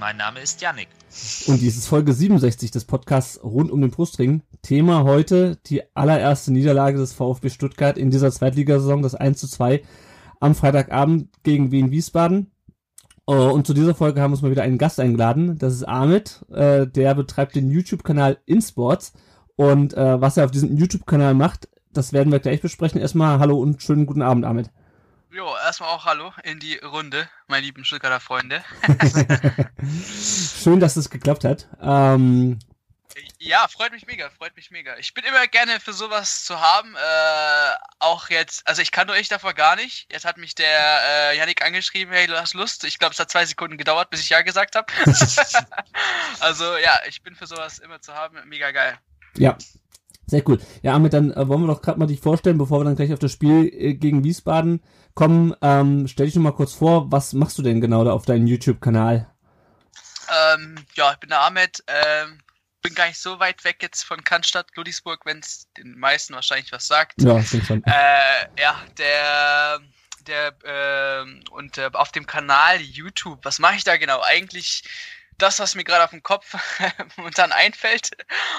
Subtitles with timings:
[0.00, 0.88] Mein Name ist Yannick.
[1.48, 4.42] Und dies ist Folge 67 des Podcasts rund um den Brustring.
[4.62, 9.82] Thema heute die allererste Niederlage des VfB Stuttgart in dieser Zweitligasaison, das 1 zu 2
[10.38, 12.52] am Freitagabend gegen Wien Wiesbaden.
[13.26, 15.58] Oh, und zu dieser Folge haben wir uns mal wieder einen Gast eingeladen.
[15.58, 16.44] Das ist Ahmed.
[16.52, 19.14] Äh, der betreibt den YouTube-Kanal InSports.
[19.56, 23.00] Und äh, was er auf diesem YouTube-Kanal macht, das werden wir gleich besprechen.
[23.00, 24.70] Erstmal hallo und schönen guten Abend, Ahmed.
[25.38, 28.64] Jo, erstmal auch Hallo in die Runde, meine lieben Stuttgarter Freunde.
[30.64, 31.68] Schön, dass es geklappt hat.
[31.80, 32.58] Ähm,
[33.38, 34.96] ja, freut mich mega, freut mich mega.
[34.98, 36.96] Ich bin immer gerne für sowas zu haben.
[36.96, 40.08] Äh, auch jetzt, also ich kannte euch davor gar nicht.
[40.10, 40.66] Jetzt hat mich der
[41.06, 42.82] äh, Yannick angeschrieben, hey, du hast Lust.
[42.82, 44.92] Ich glaube, es hat zwei Sekunden gedauert, bis ich ja gesagt habe.
[46.40, 48.38] also ja, ich bin für sowas immer zu haben.
[48.48, 48.98] Mega geil.
[49.36, 49.56] Ja,
[50.26, 50.58] sehr cool.
[50.82, 53.12] Ja, Ahmed, dann äh, wollen wir doch gerade mal dich vorstellen, bevor wir dann gleich
[53.12, 54.82] auf das Spiel äh, gegen Wiesbaden
[55.18, 55.52] kommen.
[55.62, 58.46] Ähm, stell dich noch mal kurz vor, was machst du denn genau da auf deinem
[58.46, 59.28] YouTube-Kanal?
[60.30, 61.82] Ähm, ja, ich bin der Ahmed.
[61.88, 62.38] Ähm,
[62.82, 66.70] bin gar nicht so weit weg jetzt von Cannstatt, Ludwigsburg, wenn es den meisten wahrscheinlich
[66.70, 67.20] was sagt.
[67.20, 67.82] Ja, stimmt schon.
[67.84, 69.80] Äh, ja, der,
[70.28, 74.22] der, äh, und äh, auf dem Kanal YouTube, was mache ich da genau?
[74.22, 74.84] Eigentlich
[75.36, 76.54] das, was mir gerade auf dem Kopf
[77.16, 78.10] momentan einfällt.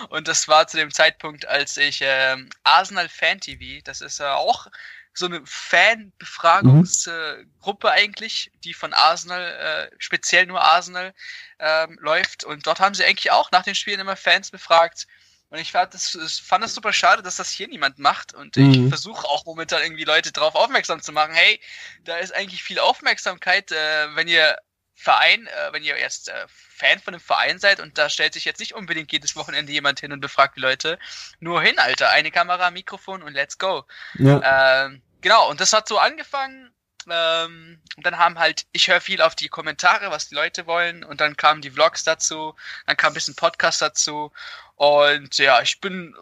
[0.10, 2.36] Und das war zu dem Zeitpunkt, als ich äh,
[2.66, 4.68] Arsenal Fan TV, das ist äh, auch
[5.14, 7.94] so eine Fanbefragungsgruppe mhm.
[7.94, 11.14] äh, eigentlich, die von Arsenal, äh, speziell nur Arsenal,
[11.60, 12.44] ähm, läuft.
[12.44, 15.08] Und dort haben sie eigentlich auch nach den Spielen immer Fans befragt.
[15.50, 18.33] Und ich fand das, fand das super schade, dass das hier niemand macht.
[18.33, 18.72] Und mhm.
[18.72, 21.33] ich versuche auch momentan irgendwie Leute darauf aufmerksam zu machen.
[21.33, 21.60] Hey,
[22.04, 24.58] da ist eigentlich viel Aufmerksamkeit, äh, wenn ihr
[24.94, 28.44] Verein, äh, wenn ihr jetzt äh, Fan von einem Verein seid und da stellt sich
[28.44, 31.00] jetzt nicht unbedingt jedes Wochenende jemand hin und befragt die Leute.
[31.39, 32.10] Nur hin, Alter.
[32.10, 33.86] Eine Kamera, Mikrofon und let's go.
[34.16, 34.86] Ja.
[34.86, 36.72] Ähm, genau, und das hat so angefangen.
[37.10, 41.04] Ähm, und dann haben halt, ich höre viel auf die Kommentare, was die Leute wollen.
[41.04, 44.32] Und dann kamen die Vlogs dazu, dann kam ein bisschen Podcast dazu.
[44.76, 46.16] Und ja, ich bin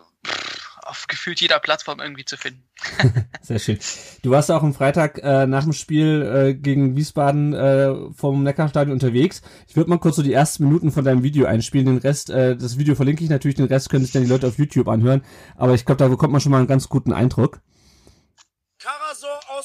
[0.88, 2.64] auf gefühlt jeder Plattform irgendwie zu finden.
[3.42, 3.78] Sehr schön.
[4.22, 8.94] Du warst auch am Freitag äh, nach dem Spiel äh, gegen Wiesbaden äh, vom Neckarstadion
[8.94, 9.42] unterwegs.
[9.68, 11.88] Ich würde mal kurz so die ersten Minuten von deinem Video einspielen.
[11.88, 14.48] Den Rest, äh, das Video verlinke ich natürlich, den Rest können sich dann die Leute
[14.48, 15.24] auf YouTube anhören.
[15.58, 17.60] Aber ich glaube, da bekommt man schon mal einen ganz guten Eindruck.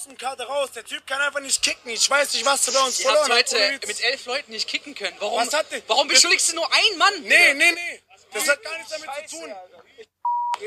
[0.02, 0.70] Aus dem Kader raus.
[0.74, 1.92] Der Typ kann einfach nicht kicken.
[1.92, 4.66] Ich weiß nicht, was du bei uns Ihr verloren habt heute mit elf Leuten nicht
[4.68, 5.14] kicken können.
[5.20, 7.12] Warum, was hat warum beschuldigst du nur einen Mann?
[7.22, 8.00] Nee, nee, nee.
[8.34, 9.48] Das hat gar nichts damit zu tun.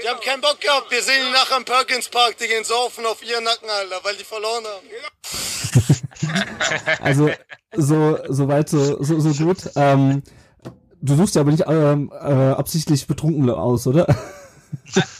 [0.01, 0.89] Die haben keinen Bock gehabt.
[0.89, 2.37] Wir sehen die nachher im Perkins Park.
[2.37, 4.87] Die gehen saufen auf ihren Nacken, Alter, weil die verloren haben.
[7.01, 7.29] also,
[7.73, 9.69] so, so weit, so, so, so gut.
[9.75, 10.23] Ähm,
[11.01, 14.07] du suchst ja aber nicht ähm, äh, absichtlich betrunken aus, oder?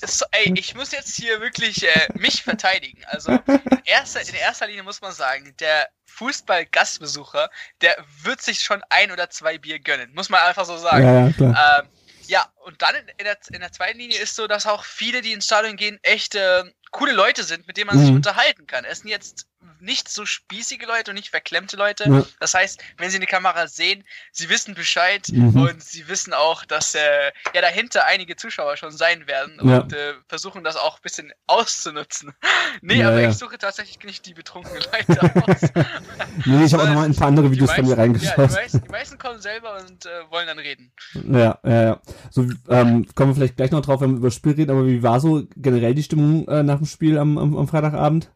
[0.06, 3.04] So, ey, ich muss jetzt hier wirklich äh, mich verteidigen.
[3.06, 7.50] Also in erster, in erster Linie muss man sagen, der Fußball-Gastbesucher,
[7.82, 10.14] der wird sich schon ein oder zwei Bier gönnen.
[10.14, 11.06] Muss man einfach so sagen.
[11.06, 11.80] Ja, ja, klar.
[11.82, 11.90] Ähm,
[12.28, 15.34] ja, und dann in, der, in der zweiten Linie ist so, dass auch viele, die
[15.34, 18.06] ins Stadion gehen, echt äh, coole Leute sind, mit denen man mhm.
[18.06, 18.86] sich unterhalten kann.
[18.86, 19.48] Es sind jetzt
[19.86, 22.10] nicht so spießige Leute und nicht verklemmte Leute.
[22.10, 22.26] Ja.
[22.40, 25.62] Das heißt, wenn sie eine Kamera sehen, sie wissen Bescheid mhm.
[25.62, 29.80] und sie wissen auch, dass äh, ja dahinter einige Zuschauer schon sein werden ja.
[29.80, 32.34] und äh, versuchen das auch ein bisschen auszunutzen.
[32.82, 35.62] nee, ja, aber ich suche tatsächlich nicht die betrunkenen Leute aus.
[36.46, 38.50] nee, ich habe auch noch mal ein paar andere Videos meisten, von mir reingeschaut.
[38.50, 40.92] Die, meisten, die meisten kommen selber und äh, wollen dann reden.
[41.32, 42.02] Ja, ja, ja.
[42.32, 44.88] So, ähm, kommen wir vielleicht gleich noch drauf, wenn wir über das Spiel reden, aber
[44.88, 48.32] wie war so generell die Stimmung äh, nach dem Spiel am, am, am Freitagabend?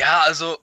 [0.00, 0.58] Ja, also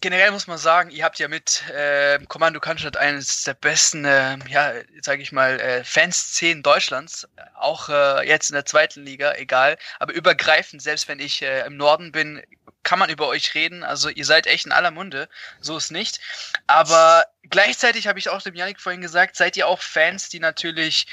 [0.00, 4.38] generell muss man sagen, ihr habt ja mit äh, Kommando Cannstatt eines der besten, äh,
[4.48, 4.72] ja,
[5.02, 10.14] sage ich mal, äh, Fanszenen Deutschlands, auch äh, jetzt in der zweiten Liga, egal, aber
[10.14, 12.42] übergreifend, selbst wenn ich äh, im Norden bin,
[12.82, 13.84] kann man über euch reden.
[13.84, 15.28] Also ihr seid echt in aller Munde,
[15.60, 16.18] so ist nicht.
[16.66, 21.06] Aber gleichzeitig habe ich auch dem Janik vorhin gesagt, seid ihr auch Fans, die natürlich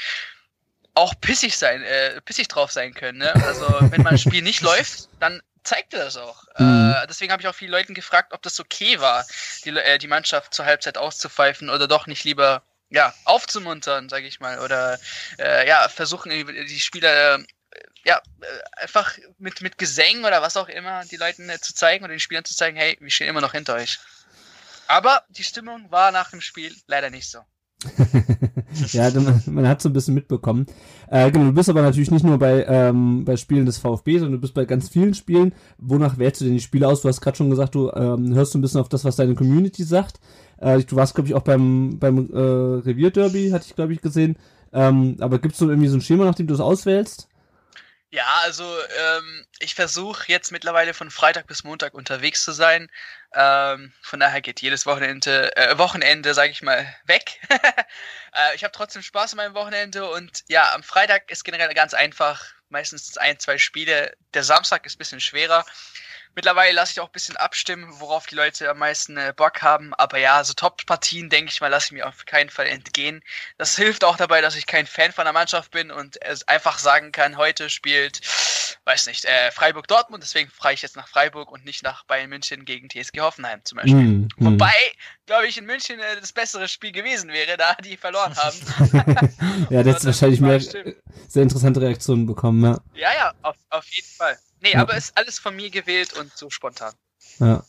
[0.94, 3.18] auch pissig sein, äh, pissig drauf sein können.
[3.18, 3.34] Ne?
[3.44, 6.44] Also wenn mal ein Spiel nicht läuft, dann zeigt er das auch.
[6.58, 6.96] Mhm.
[6.96, 9.26] Äh, deswegen habe ich auch viele Leuten gefragt, ob das okay war,
[9.66, 14.40] die, äh, die Mannschaft zur Halbzeit auszupfeifen oder doch nicht lieber ja, aufzumuntern, sage ich
[14.40, 15.00] mal, oder
[15.40, 17.44] äh, ja, versuchen die Spieler äh,
[18.06, 22.04] ja, äh, einfach mit, mit Gesängen oder was auch immer die Leuten äh, zu zeigen
[22.04, 24.00] oder den Spielern zu zeigen, hey, wir stehen immer noch hinter euch.
[24.88, 27.40] Aber die Stimmung war nach dem Spiel leider nicht so.
[28.92, 30.68] ja, man, man hat so ein bisschen mitbekommen.
[31.10, 34.34] Äh, genau, du bist aber natürlich nicht nur bei, ähm, bei Spielen des VfB, sondern
[34.34, 35.54] du bist bei ganz vielen Spielen.
[35.78, 37.02] Wonach wählst du denn die Spiele aus?
[37.02, 39.36] Du hast gerade schon gesagt, du ähm, hörst so ein bisschen auf das, was deine
[39.36, 40.20] Community sagt.
[40.58, 42.38] Äh, du warst, glaube ich, auch beim, beim äh,
[42.88, 44.38] Revierderby, hatte ich, glaube ich, gesehen.
[44.74, 47.28] Ähm, aber gibt es so irgendwie so ein Schema, nachdem du es auswählst?
[48.12, 52.90] Ja, also ähm, ich versuche jetzt mittlerweile von Freitag bis Montag unterwegs zu sein.
[53.36, 57.40] Ähm, von daher geht jedes Wochenende, äh, Wochenende, sage ich mal, weg.
[57.50, 61.94] äh, ich habe trotzdem Spaß an meinem Wochenende und ja, am Freitag ist generell ganz
[61.94, 62.54] einfach.
[62.70, 64.16] Meistens ein, zwei Spiele.
[64.34, 65.66] Der Samstag ist ein bisschen schwerer.
[66.36, 69.94] Mittlerweile lasse ich auch ein bisschen abstimmen, worauf die Leute am meisten äh, Bock haben.
[69.94, 73.24] Aber ja, so Top-Partien, denke ich mal, lasse ich mir auf keinen Fall entgehen.
[73.58, 76.78] Das hilft auch dabei, dass ich kein Fan von der Mannschaft bin und es einfach
[76.78, 78.20] sagen kann, heute spielt,
[78.84, 82.66] weiß nicht, äh, Freiburg-Dortmund, deswegen fahre ich jetzt nach Freiburg und nicht nach Bayern München
[82.66, 83.96] gegen TSG Hoffenheim zum Beispiel.
[83.96, 84.46] Mm, mm.
[84.46, 84.76] Wobei,
[85.26, 89.68] glaube ich, in München äh, das bessere Spiel gewesen wäre, da die verloren haben.
[89.70, 90.98] ja, das ist wahrscheinlich mehr stimmt.
[91.30, 92.82] sehr interessante Reaktionen bekommen, ja.
[92.94, 94.38] Ja, ja, auf, auf jeden Fall.
[94.66, 94.82] Nee, ja.
[94.82, 96.94] aber ist alles von mir gewählt und so spontan.
[97.40, 97.64] Ja.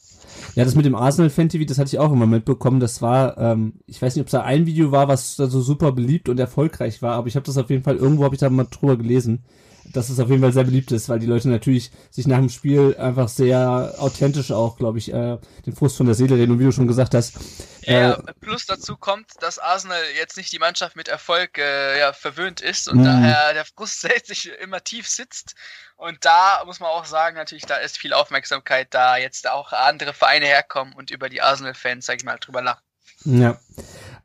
[0.55, 2.81] Ja, das mit dem Arsenal Fan TV, das hatte ich auch immer mitbekommen.
[2.81, 5.61] Das war, ähm, ich weiß nicht, ob es da ein Video war, was da so
[5.61, 8.41] super beliebt und erfolgreich war, aber ich habe das auf jeden Fall irgendwo habe ich
[8.41, 9.45] da mal drüber gelesen
[9.93, 12.49] dass es auf jeden Fall sehr beliebt ist, weil die Leute natürlich sich nach dem
[12.49, 16.59] Spiel einfach sehr authentisch auch, glaube ich, äh, den Frust von der Seele reden und
[16.59, 17.35] wie du schon gesagt hast.
[17.83, 22.13] Ja, äh, plus dazu kommt, dass Arsenal jetzt nicht die Mannschaft mit Erfolg äh, ja,
[22.13, 23.05] verwöhnt ist und mh.
[23.05, 25.55] daher der Frust sich immer tief sitzt.
[25.97, 30.13] Und da muss man auch sagen, natürlich, da ist viel Aufmerksamkeit da, jetzt auch andere
[30.13, 32.83] Vereine herkommen und über die Arsenal-Fans, sag ich mal, drüber lachen.
[33.25, 33.59] Ja.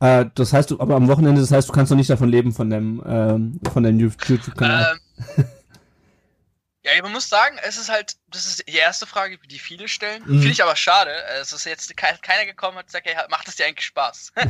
[0.02, 2.52] Äh, das heißt, du, aber am Wochenende, das heißt, du kannst noch nicht davon leben
[2.52, 5.00] von dem, ähm, von deinem YouTube-Kanal.
[5.38, 5.46] Ähm,
[6.84, 10.24] ja, man muss sagen, es ist halt, das ist die erste Frage, die viele stellen.
[10.24, 10.40] Mhm.
[10.40, 11.12] Finde ich aber schade.
[11.40, 14.34] Es ist jetzt keiner gekommen und sagt, hey, macht es dir eigentlich Spaß?
[14.36, 14.46] äh,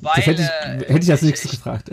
[0.00, 1.90] weil, hätte, ich, äh, hätte ich als nächstes gefragt.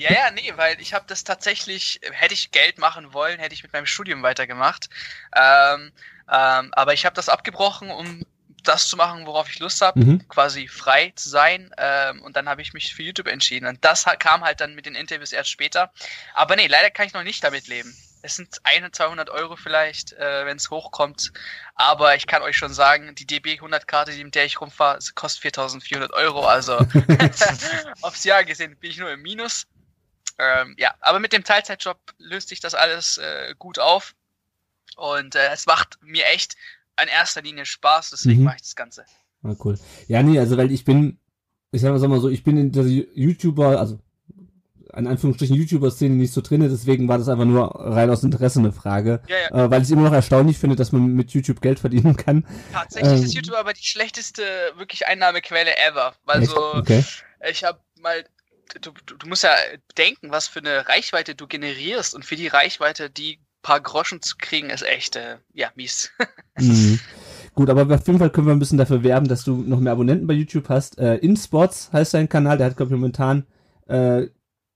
[0.00, 3.62] Ja, ja, nee, weil ich habe das tatsächlich, hätte ich Geld machen wollen, hätte ich
[3.62, 4.88] mit meinem Studium weitergemacht.
[5.36, 5.92] Ähm,
[6.30, 8.24] ähm, aber ich habe das abgebrochen, um
[8.62, 10.28] das zu machen, worauf ich Lust habe, mhm.
[10.28, 11.70] quasi frei zu sein.
[11.78, 13.66] Ähm, und dann habe ich mich für YouTube entschieden.
[13.66, 15.92] Und das kam halt dann mit den Interviews erst später.
[16.34, 17.94] Aber nee, leider kann ich noch nicht damit leben.
[18.22, 21.32] Es sind 100, 200 Euro vielleicht, äh, wenn es hochkommt.
[21.74, 25.42] Aber ich kann euch schon sagen, die DB 100 Karte, mit der ich rumfahre, kostet
[25.42, 26.44] 4400 Euro.
[26.46, 26.78] Also
[28.02, 29.66] aufs Jahr gesehen bin ich nur im Minus.
[30.40, 34.14] Ähm, ja, aber mit dem Teilzeitjob löst sich das alles äh, gut auf.
[34.96, 36.56] Und äh, es macht mir echt
[37.00, 38.44] in erster Linie Spaß, deswegen mhm.
[38.46, 39.04] mache ich das Ganze.
[39.42, 39.78] Ah, cool.
[40.08, 41.18] Ja, nee, also weil ich bin,
[41.72, 44.00] ich sag mal so, ich bin in der YouTuber, also
[44.96, 48.72] in Anführungsstrichen YouTuber-Szene nicht so drin, deswegen war das einfach nur rein aus Interesse eine
[48.72, 49.22] Frage.
[49.28, 49.64] Ja, ja.
[49.64, 52.46] Äh, weil ich es immer noch erstaunlich finde, dass man mit YouTube Geld verdienen kann.
[52.72, 54.42] Tatsächlich ähm, ist YouTube aber die schlechteste
[54.76, 56.14] wirklich Einnahmequelle ever.
[56.24, 56.50] Weil echt?
[56.50, 57.04] so, okay.
[57.48, 58.24] ich habe mal
[58.80, 59.54] Du, du, musst ja
[59.98, 64.36] denken, was für eine Reichweite du generierst und für die Reichweite, die paar Groschen zu
[64.38, 66.10] kriegen, ist echt, äh, ja, mies.
[66.58, 66.98] mhm.
[67.54, 69.92] Gut, aber auf jeden Fall können wir ein bisschen dafür werben, dass du noch mehr
[69.92, 70.98] Abonnenten bei YouTube hast.
[70.98, 73.44] Äh, InSpots heißt dein Kanal, der hat, glaube ich, momentan
[73.86, 74.28] äh,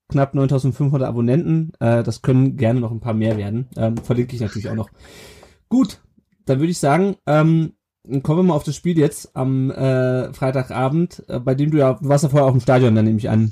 [0.08, 1.72] knapp 9500 Abonnenten.
[1.80, 3.68] Äh, das können gerne noch ein paar mehr werden.
[3.76, 4.90] Ähm, verlinke ich natürlich auch noch.
[5.68, 6.00] Gut,
[6.46, 7.74] dann würde ich sagen, ähm,
[8.22, 11.94] kommen wir mal auf das Spiel jetzt am äh, Freitagabend, äh, bei dem du ja,
[11.94, 13.50] du warst ja vorher auch im Stadion, dann nehme ich an.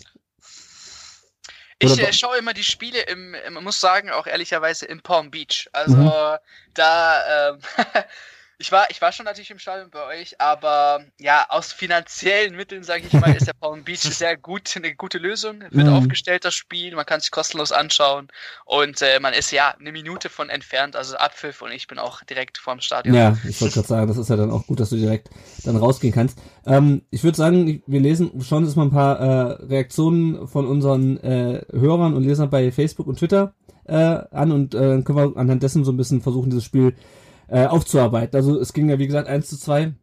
[1.83, 5.69] Ich äh, schaue immer die Spiele im, man muss sagen, auch ehrlicherweise in Palm Beach.
[5.73, 6.39] Also mhm.
[6.75, 7.59] da ähm,
[8.63, 12.85] Ich war, ich war schon natürlich im Stadion bei euch, aber ja, aus finanziellen Mitteln,
[12.85, 15.65] sage ich mal, ist der Palm Beach sehr gut, eine gute Lösung.
[15.73, 15.93] Wird mhm.
[15.93, 18.29] aufgestellt, das Spiel, man kann sich kostenlos anschauen
[18.65, 22.23] und äh, man ist ja eine Minute von entfernt, also Abpfiff und ich bin auch
[22.23, 23.17] direkt vorm Stadion.
[23.17, 25.31] Ja, ich wollte gerade sagen, das ist ja dann auch gut, dass du direkt
[25.65, 26.39] dann rausgehen kannst.
[26.65, 31.17] Ähm, ich würde sagen, wir lesen, schauen uns mal ein paar äh, Reaktionen von unseren
[31.17, 33.55] äh, Hörern und Lesern bei Facebook und Twitter
[33.87, 37.22] äh, an und äh, können wir anhand dessen so ein bisschen versuchen, dieses Spiel äh,
[37.59, 38.37] aufzuarbeiten.
[38.37, 39.95] Also es ging ja wie gesagt 1 zu 2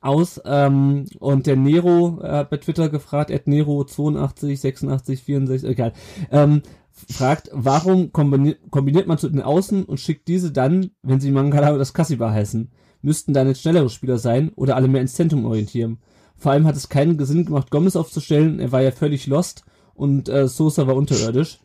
[0.00, 5.92] aus ähm, und der Nero äh, bei Twitter gefragt, at Nero 82, 86, 64, egal,
[6.30, 11.30] ähm, fragt, warum kombiniert, kombiniert man zu den Außen und schickt diese dann, wenn sie
[11.30, 12.70] Mangala oder das Kassiba heißen?
[13.02, 15.98] Müssten dann jetzt schnellere Spieler sein oder alle mehr ins Zentrum orientieren?
[16.36, 20.28] Vor allem hat es keinen Sinn gemacht, Gomez aufzustellen, er war ja völlig lost und
[20.28, 21.60] äh, Sosa war unterirdisch.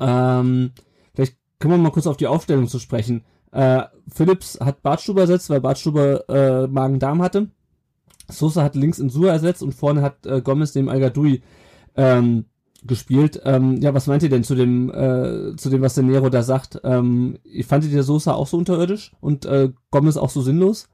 [0.00, 0.72] Ähm,
[1.14, 3.24] vielleicht können wir mal kurz auf die Aufstellung zu sprechen.
[3.54, 3.84] Äh,
[4.60, 7.48] hat Bartstuber ersetzt, weil Bartstuber äh, Magen-Darm hatte.
[8.28, 11.12] Sosa hat links in Sua ersetzt und vorne hat äh, Gomez dem al
[11.96, 12.46] ähm,
[12.82, 13.40] gespielt.
[13.44, 16.42] Ähm, ja, was meint ihr denn zu dem, äh, zu dem, was der Nero da
[16.42, 16.80] sagt?
[16.82, 20.88] Ähm, fandet ihr Sosa auch so unterirdisch und äh, Gomez auch so sinnlos?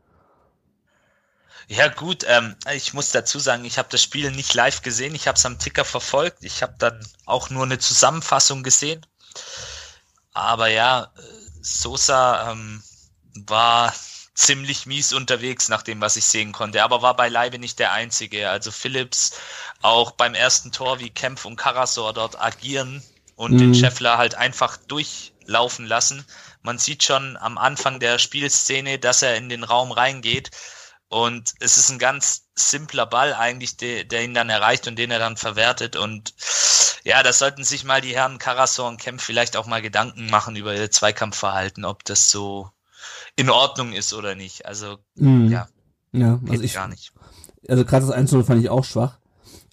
[1.69, 5.29] Ja gut, ähm, ich muss dazu sagen, ich habe das Spiel nicht live gesehen, ich
[5.29, 9.07] habe es am Ticker verfolgt, ich habe dann auch nur eine Zusammenfassung gesehen.
[10.33, 11.13] Aber ja,
[11.63, 12.83] Sosa ähm,
[13.35, 13.95] war
[14.35, 18.49] ziemlich mies unterwegs nach dem, was ich sehen konnte, aber war beileibe nicht der Einzige.
[18.51, 19.33] Also Phillips
[19.83, 23.03] auch beim ersten Tor, wie Kempf und Karasor dort agieren
[23.37, 23.59] und mhm.
[23.59, 26.25] den Scheffler halt einfach durchlaufen lassen.
[26.63, 30.51] Man sieht schon am Anfang der Spielszene, dass er in den Raum reingeht
[31.09, 35.11] und es ist ein ganz simpler Ball eigentlich, der, der ihn dann erreicht und den
[35.11, 35.97] er dann verwertet.
[35.97, 36.35] Und
[37.05, 40.57] ja, das sollten sich mal die Herren Karasor und Kempf vielleicht auch mal Gedanken machen
[40.57, 42.71] über ihr Zweikampfverhalten, ob das so
[43.37, 44.67] in Ordnung ist oder nicht.
[44.67, 45.51] Also, mhm.
[45.51, 45.69] ja.
[46.13, 47.13] Ja, also ich, gar nicht.
[47.69, 49.19] Also gerade das 1 fand ich auch schwach.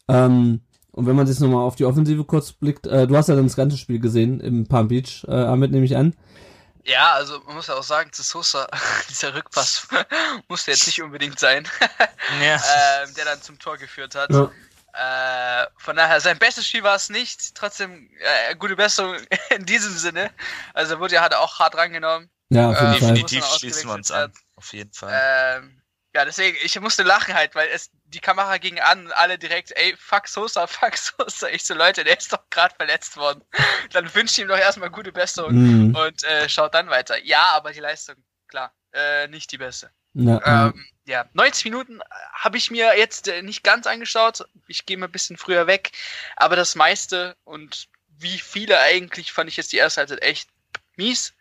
[0.08, 3.36] Ähm, und wenn man sich nochmal auf die Offensive kurz blickt, äh, du hast ja
[3.36, 6.14] dann das ganze Spiel gesehen im Palm Beach, äh, Ahmed nehme ich an.
[6.88, 8.68] Ja, also man muss ja auch sagen, zu Sosa,
[9.10, 9.88] dieser Rückpass
[10.48, 11.68] musste jetzt nicht unbedingt sein,
[12.42, 12.56] ja.
[12.56, 14.32] ähm, der dann zum Tor geführt hat.
[14.32, 14.50] Ja.
[14.94, 19.18] Äh, von daher, sein bestes Spiel war es nicht, trotzdem äh, gute Besserung
[19.50, 20.32] in diesem Sinne.
[20.74, 22.30] Also wurde ja hat er auch hart rangenommen.
[22.50, 23.00] Ja, auf jeden äh, Fall.
[23.00, 24.32] Definitiv schließen wir uns an.
[24.56, 25.12] Auf jeden Fall.
[25.14, 25.82] Ähm,
[26.18, 29.72] ja, deswegen, ich musste lachen halt, weil es die Kamera ging an und alle direkt,
[29.76, 31.48] ey, fuck Sosa, fuck Sosa.
[31.50, 33.44] Ich so, Leute, der ist doch gerade verletzt worden.
[33.92, 35.96] Dann wünsche ich ihm doch erstmal gute Besserung mhm.
[35.96, 37.24] und äh, schaut dann weiter.
[37.24, 38.16] Ja, aber die Leistung,
[38.48, 39.92] klar, äh, nicht die beste.
[40.16, 41.30] Ja, ähm, ja.
[41.34, 42.00] 90 Minuten
[42.34, 44.44] habe ich mir jetzt äh, nicht ganz angeschaut.
[44.68, 45.92] Ich gehe mal ein bisschen früher weg.
[46.36, 50.50] Aber das meiste und wie viele eigentlich fand ich jetzt die erste Halbzeit echt
[50.96, 51.36] mies.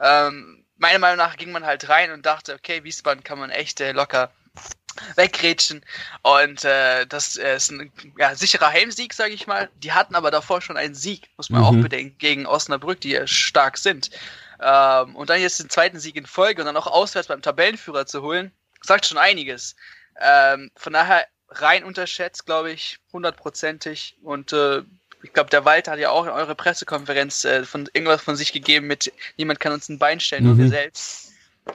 [0.00, 3.80] Ähm, meiner Meinung nach ging man halt rein und dachte, okay, Wiesbaden kann man echt
[3.80, 4.32] äh, locker
[5.16, 5.84] wegrätschen.
[6.22, 9.70] Und äh, das äh, ist ein ja, sicherer Heimsieg, sage ich mal.
[9.76, 11.66] Die hatten aber davor schon einen Sieg, muss man mhm.
[11.66, 14.10] auch bedenken, gegen Osnabrück, die ja stark sind.
[14.60, 18.06] Ähm, und dann jetzt den zweiten Sieg in Folge und dann auch auswärts beim Tabellenführer
[18.06, 19.76] zu holen, sagt schon einiges.
[20.20, 24.16] Ähm, von daher rein unterschätzt, glaube ich, hundertprozentig.
[24.22, 24.82] Und äh,
[25.22, 28.52] ich glaube, der Walter hat ja auch in eurer Pressekonferenz äh, von irgendwas von sich
[28.52, 30.48] gegeben mit niemand kann uns ein Bein stellen, mhm.
[30.48, 30.70] nur wir mhm.
[30.70, 31.32] selbst.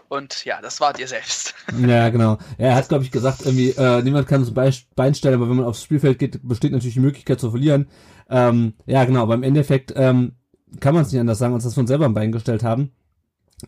[0.09, 1.53] Und ja, das wart ihr selbst.
[1.85, 2.38] Ja, genau.
[2.57, 5.57] Er hat, glaube ich, gesagt, irgendwie, äh, niemand kann uns ein Bein stellen, aber wenn
[5.57, 7.88] man aufs Spielfeld geht, besteht natürlich die Möglichkeit zu verlieren.
[8.29, 10.33] Ähm, ja, genau, aber im Endeffekt ähm,
[10.79, 12.91] kann man es nicht anders sagen, als dass wir uns selber ein Bein gestellt haben.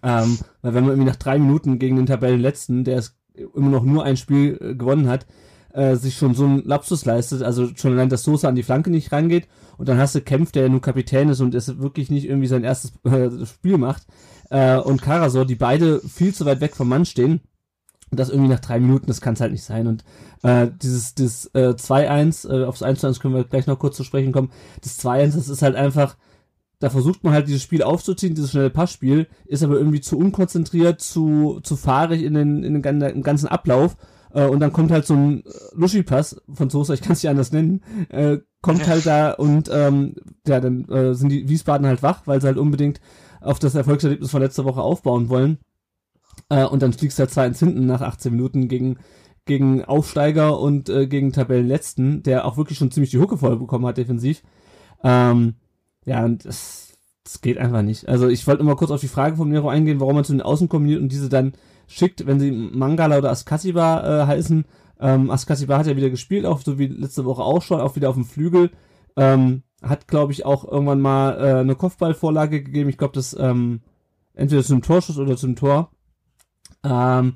[0.04, 3.84] Ähm, weil wenn man irgendwie nach drei Minuten gegen den Tabellenletzten, der es immer noch
[3.84, 5.26] nur ein Spiel äh, gewonnen hat,
[5.76, 8.90] äh, sich schon so ein Lapsus leistet, also schon allein, dass Sosa an die Flanke
[8.90, 12.10] nicht rangeht und dann hast du Kempf, der ja nur Kapitän ist und es wirklich
[12.10, 14.04] nicht irgendwie sein erstes äh, Spiel macht
[14.50, 17.42] äh, und Karasor, die beide viel zu weit weg vom Mann stehen.
[18.12, 19.88] Und das irgendwie nach drei Minuten, das kann es halt nicht sein.
[19.88, 20.04] Und
[20.44, 24.32] äh, dieses das äh, 2-1, äh, aufs 1-1 können wir gleich noch kurz zu sprechen
[24.32, 24.52] kommen,
[24.82, 26.16] das 2-1, das ist halt einfach
[26.80, 31.02] da versucht man halt dieses Spiel aufzuziehen, dieses schnelle Passspiel, ist aber irgendwie zu unkonzentriert,
[31.02, 33.96] zu, zu fahrig in den, in den, ganzen Ablauf
[34.36, 37.30] äh, und dann kommt halt so ein äh, Luschi-Pass von Sosa, ich kann es nicht
[37.30, 40.16] anders nennen, äh, kommt halt da und ähm,
[40.46, 43.00] ja, dann äh, sind die Wiesbaden halt wach, weil sie halt unbedingt
[43.42, 45.58] auf das Erfolgserlebnis von letzter Woche aufbauen wollen.
[46.50, 48.98] Äh, und dann fliegst du halt 2 ins hinten nach 18 Minuten gegen
[49.46, 53.86] gegen Aufsteiger und äh, gegen Tabellenletzten, der auch wirklich schon ziemlich die Hucke voll bekommen
[53.86, 54.42] hat defensiv.
[55.04, 55.54] Ähm,
[56.04, 58.10] ja, und das, das geht einfach nicht.
[58.10, 60.42] Also ich wollte immer kurz auf die Frage von Miro eingehen, warum man zu den
[60.42, 61.54] Außen kombiniert und diese dann
[61.88, 64.66] schickt, wenn sie Mangala oder Askasiba äh, heißen.
[65.00, 68.10] Ähm, Askasiba hat ja wieder gespielt, auch so wie letzte Woche auch schon, auch wieder
[68.10, 68.72] auf dem Flügel.
[69.18, 72.90] Ähm, hat, glaube ich, auch irgendwann mal äh, eine Kopfballvorlage gegeben.
[72.90, 73.82] Ich glaube, das ähm,
[74.34, 75.92] entweder zum Torschuss oder zum Tor.
[76.84, 77.36] Ähm,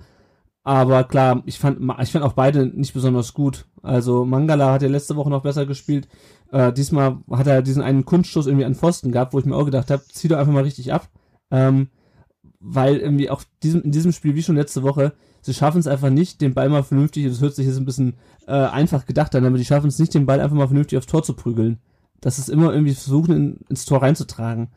[0.64, 3.66] aber klar, ich fand, ich fand auch beide nicht besonders gut.
[3.82, 6.08] Also Mangala hat ja letzte Woche noch besser gespielt.
[6.52, 9.66] Äh, diesmal hat er diesen einen Kunststoß irgendwie an Pfosten gehabt, wo ich mir auch
[9.66, 11.10] gedacht habe, zieh doch einfach mal richtig ab.
[11.52, 11.90] Ähm,
[12.60, 16.10] weil irgendwie auch diesem, in diesem Spiel, wie schon letzte Woche, sie schaffen es einfach
[16.10, 18.16] nicht, den Ball mal vernünftig, das hört sich jetzt ein bisschen
[18.48, 21.08] äh, einfach gedacht an, aber die schaffen es nicht, den Ball einfach mal vernünftig aufs
[21.08, 21.80] Tor zu prügeln.
[22.22, 24.70] Das ist immer irgendwie versuchen, in, ins Tor reinzutragen.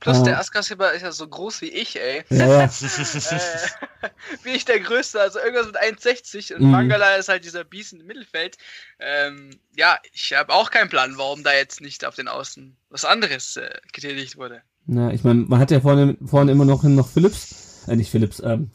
[0.00, 2.24] Plus äh, der Askasiba ist ja so groß wie ich, ey.
[2.30, 2.68] Ja, äh,
[4.42, 6.70] bin ich der Größte, also irgendwas mit 1,60 und mhm.
[6.70, 8.56] Mangala ist halt dieser Biest im Mittelfeld.
[8.98, 13.04] Ähm, ja, ich habe auch keinen Plan, warum da jetzt nicht auf den Außen was
[13.04, 14.62] anderes äh, getätigt wurde.
[14.88, 18.40] Ja, ich meine, man hat ja vorne, vorne immer noch noch Philips, äh, nicht Philips,
[18.44, 18.70] ähm,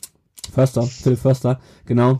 [0.53, 2.19] Förster, Philipp Förster, genau.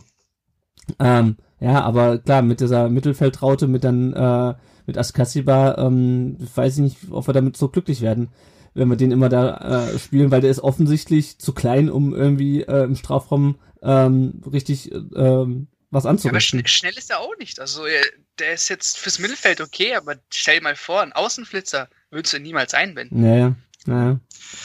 [0.98, 4.54] Ähm, ja, aber klar, mit dieser Mittelfeldraute, mit dann, äh,
[4.86, 8.30] mit Askasiba, ähm, weiß ich nicht, ob wir damit so glücklich werden,
[8.74, 12.62] wenn wir den immer da äh, spielen, weil der ist offensichtlich zu klein, um irgendwie
[12.62, 16.58] äh, im Strafraum ähm, richtig ähm, was anzurichten.
[16.58, 17.60] Ja, aber schn schnell ist er auch nicht.
[17.60, 17.84] Also
[18.38, 22.40] der ist jetzt fürs Mittelfeld okay, aber stell dir mal vor, ein Außenflitzer würdest du
[22.40, 23.24] niemals einbinden.
[23.24, 23.54] Ja,
[23.86, 24.20] ja.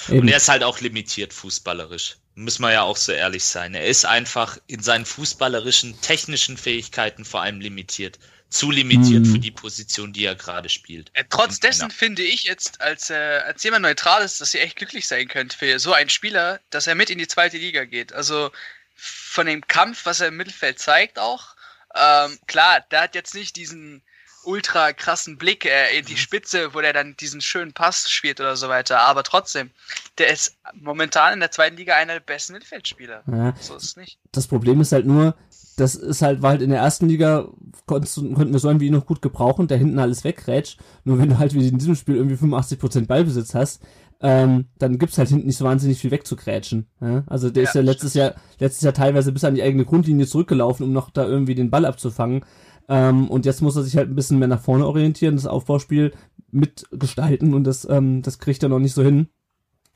[0.10, 2.18] Ja, Und er ist halt auch limitiert fußballerisch.
[2.36, 3.74] Müssen wir ja auch so ehrlich sein.
[3.74, 8.20] Er ist einfach in seinen fußballerischen, technischen Fähigkeiten vor allem limitiert.
[8.50, 9.32] Zu limitiert Mhm.
[9.34, 11.10] für die Position, die er gerade spielt.
[11.14, 14.78] Äh, Trotz In dessen finde ich jetzt als, äh, als jemand Neutrales, dass ihr echt
[14.78, 18.14] glücklich sein könnt für so einen Spieler, dass er mit in die zweite Liga geht.
[18.14, 18.52] Also
[18.96, 21.56] von dem Kampf, was er im Mittelfeld zeigt auch,
[21.96, 24.02] ähm, klar, der hat jetzt nicht diesen
[24.48, 28.56] ultra krassen Blick äh, in die Spitze, wo der dann diesen schönen Pass spielt oder
[28.56, 29.70] so weiter, aber trotzdem,
[30.18, 33.24] der ist momentan in der zweiten Liga einer der besten Mittelfeldspieler.
[33.27, 33.54] Ja.
[33.60, 34.18] So ist es nicht.
[34.32, 35.36] Das Problem ist halt nur,
[35.77, 37.50] das ist halt, war halt in der ersten Liga,
[37.86, 40.80] konnten wir so einen wie ihn noch gut gebrauchen, der hinten alles wegrätscht.
[41.04, 43.82] Nur wenn du halt wie in diesem Spiel irgendwie 85% Ballbesitz hast,
[44.20, 46.88] ähm, dann gibt's halt hinten nicht so wahnsinnig viel wegzugrätschen.
[47.01, 47.24] Ja?
[47.27, 50.25] Also der Ja, ist ja letztes Jahr, letztes Jahr teilweise bis an die eigene Grundlinie
[50.25, 52.44] zurückgelaufen, um noch da irgendwie den Ball abzufangen.
[52.89, 56.13] Ähm, und jetzt muss er sich halt ein bisschen mehr nach vorne orientieren, das Aufbauspiel
[56.51, 59.27] mitgestalten und das, ähm, das kriegt er noch nicht so hin.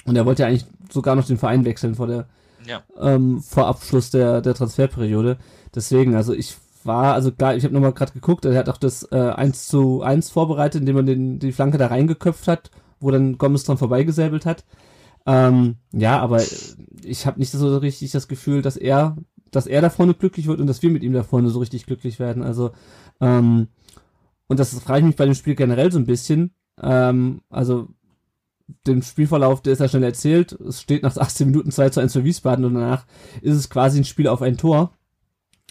[0.05, 2.27] Und er wollte ja eigentlich sogar noch den Verein wechseln vor der,
[2.65, 2.83] Ja.
[2.99, 5.37] ähm, vor Abschluss der, der Transferperiode.
[5.73, 9.07] Deswegen, also ich war, also klar, ich habe nochmal gerade geguckt, er hat auch das
[9.11, 13.37] äh, 1 zu 1 vorbereitet, indem man den, die Flanke da reingeköpft hat, wo dann
[13.37, 14.65] Gomez dran vorbeigesäbelt hat.
[15.27, 16.41] Ähm, ja, aber
[17.03, 19.15] ich habe nicht so richtig das Gefühl, dass er,
[19.51, 21.85] dass er da vorne glücklich wird und dass wir mit ihm da vorne so richtig
[21.85, 22.43] glücklich werden.
[22.43, 22.71] Also,
[23.19, 23.67] ähm,
[24.47, 26.51] und das frage ich mich bei dem Spiel generell so ein bisschen.
[26.81, 27.89] Ähm, also,
[28.87, 30.53] den Spielverlauf, der ist ja schnell erzählt.
[30.53, 33.05] Es steht nach 18 Minuten 2 zu 1 für Wiesbaden und danach
[33.41, 34.93] ist es quasi ein Spiel auf ein Tor.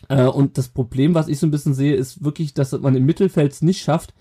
[0.08, 3.06] Äh, und das Problem, was ich so ein bisschen sehe, ist wirklich, dass man im
[3.06, 4.14] Mittelfeld es nicht schafft,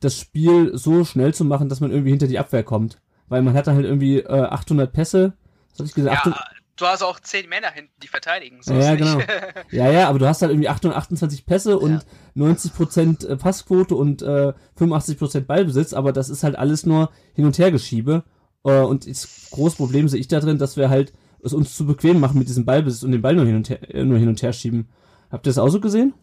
[0.00, 3.00] das Spiel so schnell zu machen, dass man irgendwie hinter die Abwehr kommt.
[3.28, 5.32] Weil man hat dann halt irgendwie äh, 800 Pässe.
[5.70, 6.14] Was hab ich gesagt?
[6.14, 8.62] Ja, 800, du hast auch zehn Männer hinten, die verteidigen.
[8.62, 9.20] So Ja, genau.
[9.70, 12.04] ja, ja, aber du hast halt irgendwie 828 Pässe und
[12.36, 17.58] 90% äh, Passquote und äh, 85% Ballbesitz, aber das ist halt alles nur Hin- und
[17.58, 18.24] Hergeschiebe.
[18.64, 21.86] Äh, und das große Problem sehe ich da drin, dass wir halt es uns zu
[21.86, 24.28] bequem machen mit diesem Ballbesitz und den Ball nur hin und her, äh, nur hin
[24.28, 24.88] und her schieben.
[25.30, 26.14] Habt ihr das auch so gesehen?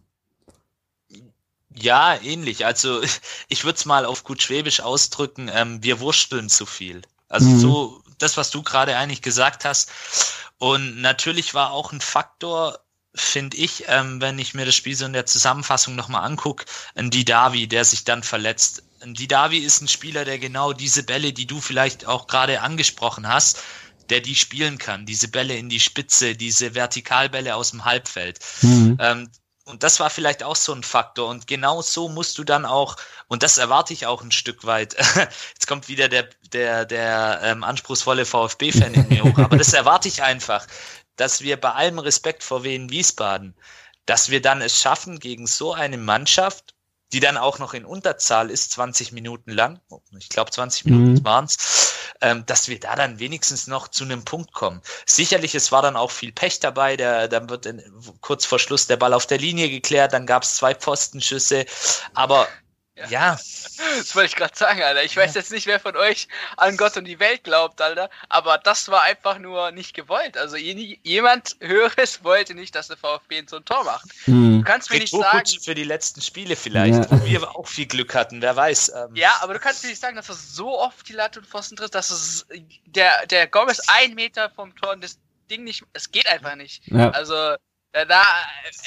[1.76, 2.66] Ja, ähnlich.
[2.66, 3.02] Also
[3.48, 7.02] ich würde es mal auf gut Schwäbisch ausdrücken, ähm, wir wursteln zu viel.
[7.30, 7.60] Also Mhm.
[7.60, 9.90] so das, was du gerade eigentlich gesagt hast.
[10.64, 12.80] Und natürlich war auch ein Faktor,
[13.14, 16.64] finde ich, ähm, wenn ich mir das Spiel so in der Zusammenfassung nochmal angucke,
[16.96, 18.82] ein Didavi, der sich dann verletzt.
[19.02, 23.28] Ein Didavi ist ein Spieler, der genau diese Bälle, die du vielleicht auch gerade angesprochen
[23.28, 23.62] hast,
[24.10, 25.06] der die spielen kann.
[25.06, 28.40] Diese Bälle in die Spitze, diese Vertikalbälle aus dem Halbfeld.
[28.62, 28.96] Mhm.
[29.02, 29.30] Ähm,
[29.66, 31.30] und das war vielleicht auch so ein Faktor.
[31.30, 32.98] Und genau so musst du dann auch,
[33.28, 34.94] und das erwarte ich auch ein Stück weit.
[35.54, 39.38] Jetzt kommt wieder der, der, der ähm, anspruchsvolle VfB-Fan in mir hoch.
[39.38, 40.68] Aber das erwarte ich einfach,
[41.16, 43.56] dass wir bei allem Respekt vor Wien Wiesbaden,
[44.06, 46.73] dass wir dann es schaffen, gegen so eine Mannschaft,
[47.14, 49.80] die dann auch noch in Unterzahl ist, 20 Minuten lang,
[50.20, 51.24] ich glaube 20 Minuten Mhm.
[51.24, 54.82] waren's, ähm, dass wir da dann wenigstens noch zu einem Punkt kommen.
[55.06, 57.84] Sicherlich, es war dann auch viel Pech dabei, der, dann wird in,
[58.22, 61.66] kurz vor Schluss der Ball auf der Linie geklärt, dann gab's zwei Pfostenschüsse,
[62.16, 62.48] aber
[62.96, 63.08] Ja.
[63.08, 63.32] ja,
[63.98, 65.04] Das wollte ich gerade sagen, Alter.
[65.04, 66.28] Ich weiß jetzt nicht, wer von euch
[66.58, 68.08] an Gott und die Welt glaubt, Alter.
[68.30, 70.38] Aber das war einfach nur nicht gewollt.
[70.38, 74.06] Also je- jemand Höheres wollte nicht, dass der VfB so ein Tor macht.
[74.28, 74.64] Du Mhm.
[74.64, 75.42] kannst mir nicht sagen.
[75.64, 77.12] Für die letzten Spiele vielleicht, Ja.
[77.12, 78.90] wo wir auch viel Glück hatten, wer weiß.
[78.90, 81.48] Ähm, Ja, aber du kannst mir nicht sagen, dass es so oft die Latte und
[81.48, 82.46] Pfosten trifft, dass es
[82.86, 85.18] der, der Gomez ein Meter vom Tor und das
[85.50, 85.84] Ding nicht.
[85.94, 86.84] Es geht einfach nicht.
[86.88, 87.10] Ja.
[87.10, 87.56] Also,
[87.94, 88.22] da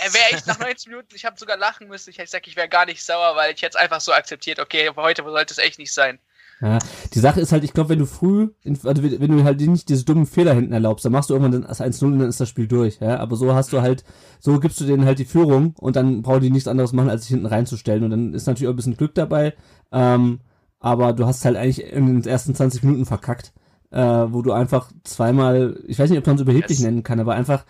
[0.05, 2.11] äh, wäre ich nach 90 Minuten, ich habe sogar lachen müssen.
[2.11, 4.90] Ich hätte gesagt, ich wäre gar nicht sauer, weil ich jetzt einfach so akzeptiert, okay,
[4.97, 6.19] heute sollte es echt nicht sein.
[6.61, 6.79] Ja,
[7.12, 9.90] die Sache ist halt, ich glaube, wenn du früh, also wenn wenn du halt nicht
[9.90, 12.49] diese dummen Fehler hinten erlaubst, dann machst du irgendwann das 1-0 und dann ist das
[12.49, 13.19] Spiel durch, ja.
[13.19, 14.05] Aber so hast du halt,
[14.40, 17.23] so gibst du denen halt die Führung und dann brauchen die nichts anderes machen, als
[17.23, 18.05] sich hinten reinzustellen.
[18.05, 19.55] Und dann ist natürlich auch ein bisschen Glück dabei,
[19.92, 20.40] ähm,
[20.81, 23.53] aber du hast halt eigentlich in den ersten 20 Minuten verkackt,
[23.90, 26.87] äh, wo du einfach zweimal, ich weiß nicht, ob man es überheblich Yes.
[26.87, 27.66] nennen kann, aber einfach,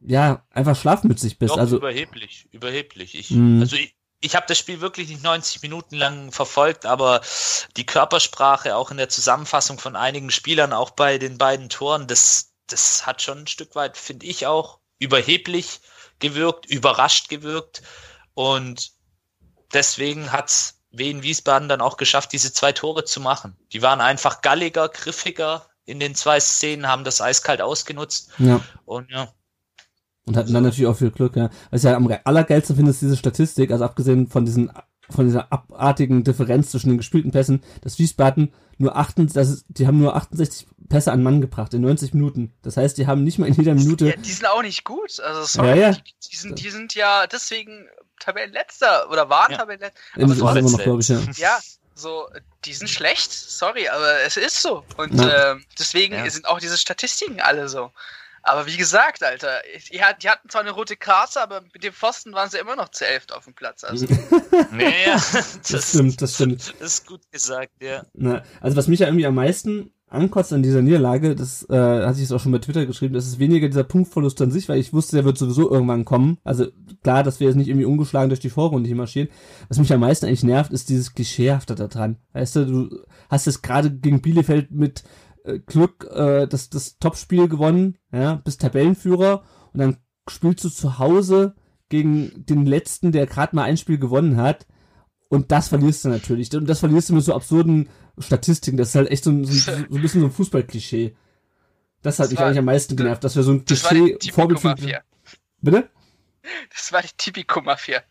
[0.00, 1.52] ja, einfach schlafmützig bist.
[1.52, 3.14] Doch, also, überheblich, überheblich.
[3.14, 3.60] Ich, Mhm.
[3.60, 7.20] Also ich, ich habe das Spiel wirklich nicht 90 Minuten lang verfolgt, aber
[7.76, 12.54] die Körpersprache auch in der Zusammenfassung von einigen Spielern, auch bei den beiden Toren, das,
[12.66, 15.80] das hat schon ein Stück weit, finde ich auch, überheblich
[16.18, 17.82] gewirkt, überrascht gewirkt.
[18.34, 18.92] Und
[19.72, 23.56] deswegen hat's Wien Wiesbaden dann auch geschafft, diese zwei Tore zu machen.
[23.72, 28.30] Die waren einfach galliger, griffiger in den zwei Szenen, haben das eiskalt ausgenutzt.
[28.38, 28.60] ja.
[28.86, 29.32] Und ja,
[30.26, 31.50] Und hatten dann natürlich auch viel Glück, ja.
[31.70, 34.72] Was ich ja am allergeilsten finde, ist diese Statistik, also abgesehen von diesen,
[35.08, 39.86] von dieser abartigen Differenz zwischen den gespielten Pässen, dass Wiesbaden nur 8, das ist, die
[39.86, 42.52] haben nur 68 Pässe an Mann gebracht in 90 Minuten.
[42.62, 45.18] Das heißt, die haben nicht mal in jeder Minute, Ja, die sind auch nicht gut.
[45.20, 45.90] Also sorry, Ja, ja.
[45.92, 47.86] Die, die, sind, die sind ja deswegen
[48.20, 49.58] Tabellenletzter oder waren Ja.
[49.58, 49.98] Tabellenletzter.
[50.16, 51.20] in Aber immer noch, glaube ich, ja.
[51.36, 51.58] Ja,
[51.94, 52.26] so,
[52.64, 54.84] die sind schlecht, sorry, aber es ist so.
[54.96, 55.52] Und Ja.
[55.52, 56.28] ähm, deswegen Ja.
[56.28, 57.90] sind auch diese Statistiken alle so.
[58.46, 62.48] Aber wie gesagt, Alter, die hatten zwar eine rote Karte, aber mit dem Pfosten waren
[62.48, 63.82] sie immer noch zu elf auf dem Platz.
[63.82, 64.06] Also.
[64.70, 66.74] naja, das, das stimmt, das stimmt.
[66.78, 68.04] Das ist gut gesagt, ja.
[68.14, 72.14] Na, also was mich ja irgendwie am meisten ankotzt an dieser Niederlage, das äh, hatte
[72.14, 74.78] ich jetzt auch schon bei Twitter geschrieben, das ist weniger dieser Punktverlust an sich, weil
[74.78, 76.38] ich wusste, der wird sowieso irgendwann kommen.
[76.44, 76.68] Also
[77.02, 79.28] klar, dass wir jetzt nicht irgendwie ungeschlagen durch die Vorrunde hier marschieren.
[79.68, 82.18] Was mich am meisten eigentlich nervt, ist dieses Klischeehafte da dran.
[82.32, 85.02] Weißt du, du hast jetzt gerade gegen Bielefeld mit
[85.46, 89.96] äh, Glück äh, das, das Topspiel gewonnen, ja, bist Tabellenführer und dann
[90.28, 91.54] spielst du zu Hause
[91.88, 94.66] gegen den letzten, der gerade mal ein Spiel gewonnen hat.
[95.28, 96.54] Und das verlierst du natürlich.
[96.54, 98.76] Und das verlierst du mit so absurden Statistiken.
[98.76, 101.16] Das ist halt echt so ein, so, so ein bisschen so ein Fußballklischee.
[102.02, 104.60] Das hat das mich war, eigentlich am meisten genervt, dass wir so ein Klischee Vorbild
[104.60, 104.74] für.
[105.60, 105.90] Bitte?
[106.70, 108.02] Das war die Tipico-Mafia.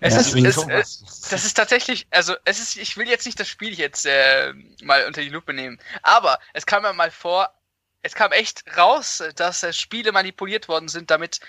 [0.00, 3.40] Es ja, ist, es, es, das ist tatsächlich, also es ist, ich will jetzt nicht
[3.40, 7.52] das Spiel jetzt äh, mal unter die Lupe nehmen, aber es kam mir mal vor,
[8.02, 11.40] es kam echt raus, dass äh, Spiele manipuliert worden sind, damit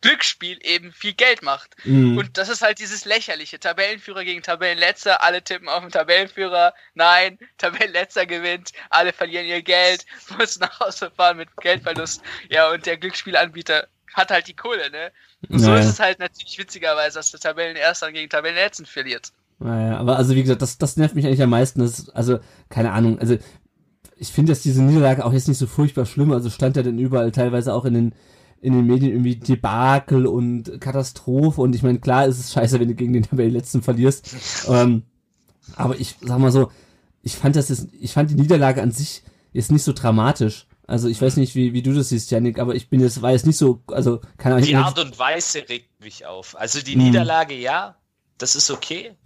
[0.00, 1.74] Glücksspiel eben viel Geld macht.
[1.84, 2.16] Mhm.
[2.16, 3.60] Und das ist halt dieses lächerliche.
[3.60, 10.06] Tabellenführer gegen Tabellenletzter, alle tippen auf den Tabellenführer, nein, Tabellenletzter gewinnt, alle verlieren ihr Geld,
[10.38, 12.22] muss nach Hause fahren mit Geldverlust.
[12.48, 15.12] Ja, und der Glücksspielanbieter hat halt die Kohle, ne?
[15.48, 19.32] Und so ist es halt natürlich witzigerweise, dass der Tabellenerster gegen Tabellenletzten verliert.
[19.58, 21.80] Naja, aber also wie gesagt, das, das nervt mich eigentlich am meisten.
[21.80, 23.36] Das, also, keine Ahnung, also
[24.16, 26.32] ich finde, dass diese Niederlage auch jetzt nicht so furchtbar schlimm.
[26.32, 28.14] Also stand ja dann überall teilweise auch in den
[28.60, 32.88] in den Medien irgendwie Debakel und Katastrophe und ich meine, klar ist es scheiße, wenn
[32.88, 34.36] du gegen den Tabellenletzten verlierst.
[34.68, 35.04] ähm,
[35.76, 36.70] aber ich sag mal so,
[37.22, 39.22] ich fand das jetzt, ich fand die Niederlage an sich
[39.52, 40.66] jetzt nicht so dramatisch.
[40.90, 43.46] Also ich weiß nicht, wie, wie du das siehst, Janik, aber ich bin jetzt, jetzt
[43.46, 44.66] nicht so, also keine Ahnung.
[44.66, 46.58] Die Art und Weise regt mich auf.
[46.58, 47.94] Also die Niederlage, ja,
[48.38, 49.16] das ist okay.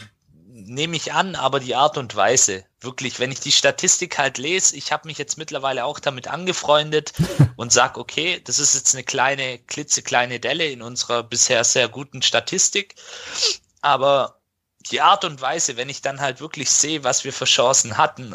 [0.47, 4.77] Nehme ich an, aber die Art und Weise, wirklich, wenn ich die Statistik halt lese,
[4.77, 7.15] ich habe mich jetzt mittlerweile auch damit angefreundet
[7.57, 12.21] und sag, okay, das ist jetzt eine kleine, klitzekleine Delle in unserer bisher sehr guten
[12.21, 12.95] Statistik.
[13.81, 14.39] Aber
[14.91, 18.35] die Art und Weise, wenn ich dann halt wirklich sehe, was wir für Chancen hatten,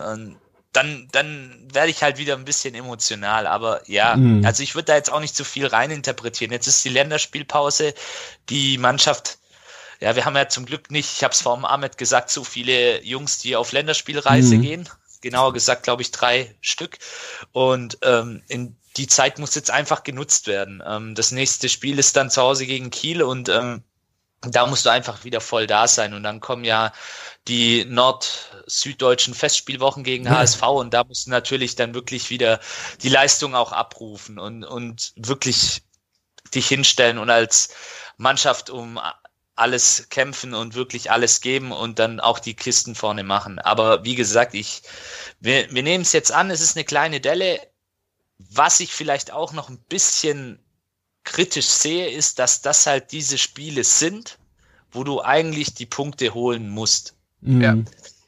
[0.71, 3.47] dann, dann werde ich halt wieder ein bisschen emotional.
[3.47, 4.45] Aber ja, mhm.
[4.45, 6.53] also ich würde da jetzt auch nicht zu viel reininterpretieren.
[6.53, 7.93] Jetzt ist die Länderspielpause.
[8.49, 9.39] Die Mannschaft,
[9.99, 12.43] ja, wir haben ja zum Glück nicht, ich habe es vor dem Ahmed gesagt, so
[12.43, 14.61] viele Jungs, die auf Länderspielreise mhm.
[14.61, 14.89] gehen.
[15.21, 16.97] Genauer gesagt, glaube ich, drei Stück.
[17.51, 20.83] Und ähm, in die Zeit muss jetzt einfach genutzt werden.
[20.85, 23.83] Ähm, das nächste Spiel ist dann zu Hause gegen Kiel und ähm,
[24.41, 26.13] da musst du einfach wieder voll da sein.
[26.13, 26.93] Und dann kommen ja
[27.47, 30.37] die nord-süddeutschen Festspielwochen gegen ja.
[30.37, 32.59] HSV und da musst du natürlich dann wirklich wieder
[33.01, 35.81] die Leistung auch abrufen und, und wirklich
[36.53, 37.69] dich hinstellen und als
[38.17, 38.99] Mannschaft um
[39.55, 43.59] alles kämpfen und wirklich alles geben und dann auch die Kisten vorne machen.
[43.59, 44.81] Aber wie gesagt, ich,
[45.39, 47.59] wir, wir nehmen es jetzt an, es ist eine kleine Delle.
[48.37, 50.63] Was ich vielleicht auch noch ein bisschen
[51.23, 54.37] kritisch sehe, ist, dass das halt diese Spiele sind,
[54.91, 57.15] wo du eigentlich die Punkte holen musst.
[57.41, 57.61] Mhm.
[57.61, 57.77] Ja.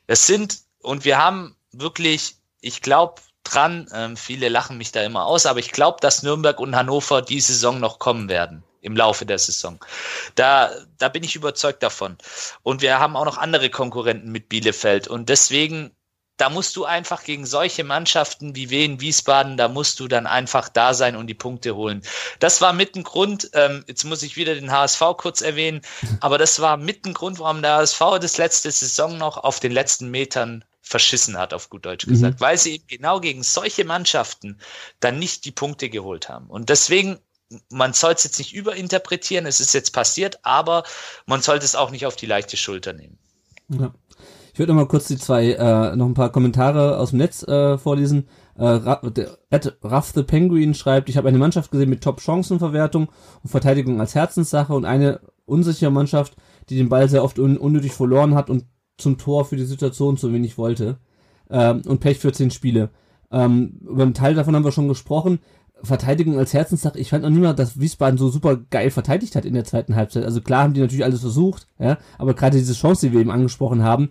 [0.07, 5.25] Das sind, und wir haben wirklich, ich glaube dran, ähm, viele lachen mich da immer
[5.25, 9.25] aus, aber ich glaube, dass Nürnberg und Hannover die Saison noch kommen werden im Laufe
[9.25, 9.79] der Saison.
[10.35, 12.17] Da, da bin ich überzeugt davon.
[12.63, 15.07] Und wir haben auch noch andere Konkurrenten mit Bielefeld.
[15.07, 15.91] Und deswegen
[16.41, 20.69] da musst du einfach gegen solche Mannschaften wie Wien, Wiesbaden, da musst du dann einfach
[20.69, 22.01] da sein und die Punkte holen.
[22.39, 25.81] Das war mit ein Grund, ähm, jetzt muss ich wieder den HSV kurz erwähnen,
[26.19, 29.71] aber das war mit ein Grund, warum der HSV das letzte Saison noch auf den
[29.71, 32.43] letzten Metern verschissen hat, auf gut Deutsch gesagt, mhm.
[32.43, 34.59] weil sie eben genau gegen solche Mannschaften
[34.99, 36.47] dann nicht die Punkte geholt haben.
[36.47, 37.19] Und deswegen
[37.69, 40.85] man soll es jetzt nicht überinterpretieren, es ist jetzt passiert, aber
[41.27, 43.19] man sollte es auch nicht auf die leichte Schulter nehmen.
[43.67, 43.93] Ja.
[44.53, 47.43] Ich würde noch mal kurz die zwei, äh, noch ein paar Kommentare aus dem Netz
[47.43, 48.27] äh, vorlesen.
[48.55, 53.09] Äh, Raff the Penguin schreibt, ich habe eine Mannschaft gesehen mit Top-Chancenverwertung
[53.43, 56.35] und Verteidigung als Herzenssache und eine unsichere Mannschaft,
[56.69, 58.65] die den Ball sehr oft un unnötig verloren hat und
[58.97, 60.97] zum Tor für die Situation zu wenig wollte.
[61.49, 62.89] Ähm, und Pech für zehn Spiele.
[63.31, 65.39] Ähm, über einen Teil davon haben wir schon gesprochen.
[65.81, 66.99] Verteidigung als Herzenssache.
[66.99, 70.25] Ich fand noch niemand, dass Wiesbaden so super geil verteidigt hat in der zweiten Halbzeit.
[70.25, 73.31] Also klar haben die natürlich alles versucht, ja, aber gerade diese Chance, die wir eben
[73.31, 74.09] angesprochen haben,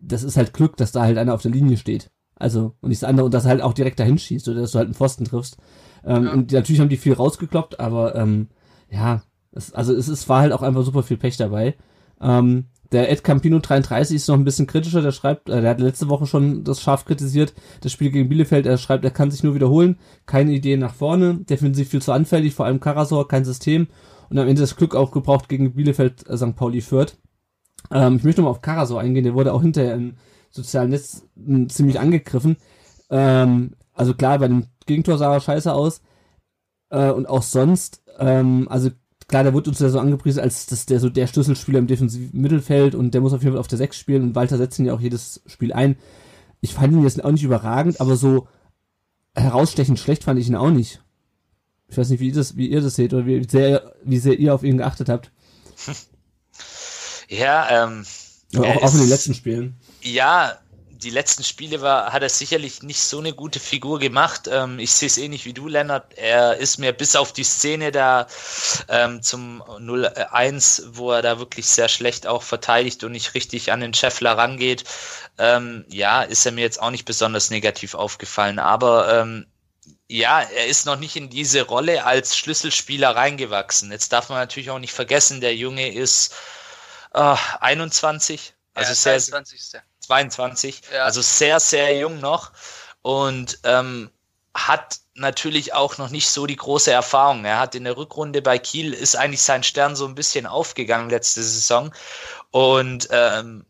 [0.00, 2.10] das ist halt Glück, dass da halt einer auf der Linie steht.
[2.36, 4.72] Also, und nicht das andere, und dass er halt auch direkt dahin schießt, oder dass
[4.72, 5.58] du halt einen Pfosten triffst.
[6.04, 6.32] Ähm, ja.
[6.32, 8.48] Und natürlich haben die viel rausgekloppt, aber ähm,
[8.90, 11.76] ja, es, also es, es war halt auch einfach super viel Pech dabei.
[12.20, 15.80] Ähm, der Ed Campino 33 ist noch ein bisschen kritischer, der schreibt, äh, der hat
[15.80, 19.42] letzte Woche schon das scharf kritisiert, das Spiel gegen Bielefeld, er schreibt, er kann sich
[19.42, 23.88] nur wiederholen, keine Ideen nach vorne, defensiv viel zu anfällig, vor allem Karasor, kein System
[24.28, 26.56] und am Ende das Glück auch gebraucht gegen Bielefeld äh, St.
[26.56, 27.18] Pauli führt.
[27.90, 30.14] Ähm, ich möchte mal auf Karaso eingehen, der wurde auch hinterher im
[30.50, 32.56] sozialen Netz hm, ziemlich angegriffen.
[33.10, 36.00] Ähm, also klar, bei dem Gegentor sah er scheiße aus.
[36.90, 38.90] Äh, und auch sonst, ähm, also
[39.28, 42.40] klar, der wird uns ja so angepriesen als das, der so der Schlüsselspieler im defensiven
[42.40, 44.86] Mittelfeld und der muss auf jeden Fall auf der 6 spielen und Walter setzt ihn
[44.86, 45.96] ja auch jedes Spiel ein.
[46.60, 48.48] Ich fand ihn jetzt auch nicht überragend, aber so
[49.34, 51.02] herausstechend schlecht fand ich ihn auch nicht.
[51.88, 54.38] Ich weiß nicht, wie ihr das, wie ihr das seht oder wie sehr, wie sehr
[54.38, 55.32] ihr auf ihn geachtet habt.
[57.30, 58.04] Ja, ähm.
[58.56, 59.80] Auch, auch in den letzten Spielen.
[60.02, 60.58] Ja,
[60.90, 64.48] die letzten Spiele war, hat er sicherlich nicht so eine gute Figur gemacht.
[64.50, 66.12] Ähm, ich sehe es eh nicht wie du, Lennart.
[66.18, 68.26] Er ist mir bis auf die Szene da
[68.88, 73.80] ähm, zum 0-1, wo er da wirklich sehr schlecht auch verteidigt und nicht richtig an
[73.80, 74.84] den Scheffler rangeht.
[75.38, 78.58] Ähm, ja, ist er mir jetzt auch nicht besonders negativ aufgefallen.
[78.58, 79.46] Aber ähm,
[80.08, 83.92] ja, er ist noch nicht in diese Rolle als Schlüsselspieler reingewachsen.
[83.92, 86.34] Jetzt darf man natürlich auch nicht vergessen, der Junge ist
[87.14, 88.54] äh, 21.
[88.74, 89.80] Also ja, sehr, 22.
[90.00, 91.04] 22, Ja.
[91.04, 92.52] also sehr, sehr jung noch
[93.02, 94.10] und ähm,
[94.54, 97.44] hat natürlich auch noch nicht so die große Erfahrung.
[97.44, 101.10] Er hat in der Rückrunde bei Kiel ist eigentlich sein Stern so ein bisschen aufgegangen
[101.10, 101.92] letzte Saison
[102.50, 103.66] und ähm,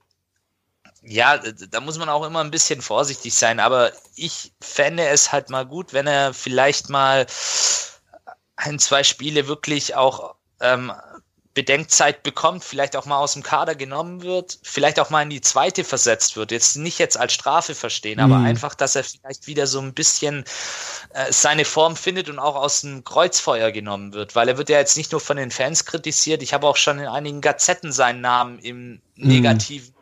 [1.02, 5.48] ja, da muss man auch immer ein bisschen vorsichtig sein, aber ich fände es halt
[5.48, 7.26] mal gut, wenn er vielleicht mal
[8.56, 10.92] ein, zwei Spiele wirklich auch ähm,
[11.52, 15.40] Bedenkzeit bekommt, vielleicht auch mal aus dem Kader genommen wird, vielleicht auch mal in die
[15.40, 16.52] zweite versetzt wird.
[16.52, 18.44] Jetzt nicht jetzt als Strafe verstehen, aber Mhm.
[18.46, 20.44] einfach, dass er vielleicht wieder so ein bisschen
[21.12, 24.78] äh, seine Form findet und auch aus dem Kreuzfeuer genommen wird, weil er wird ja
[24.78, 28.20] jetzt nicht nur von den Fans kritisiert, ich habe auch schon in einigen Gazetten seinen
[28.20, 29.92] Namen im Negativen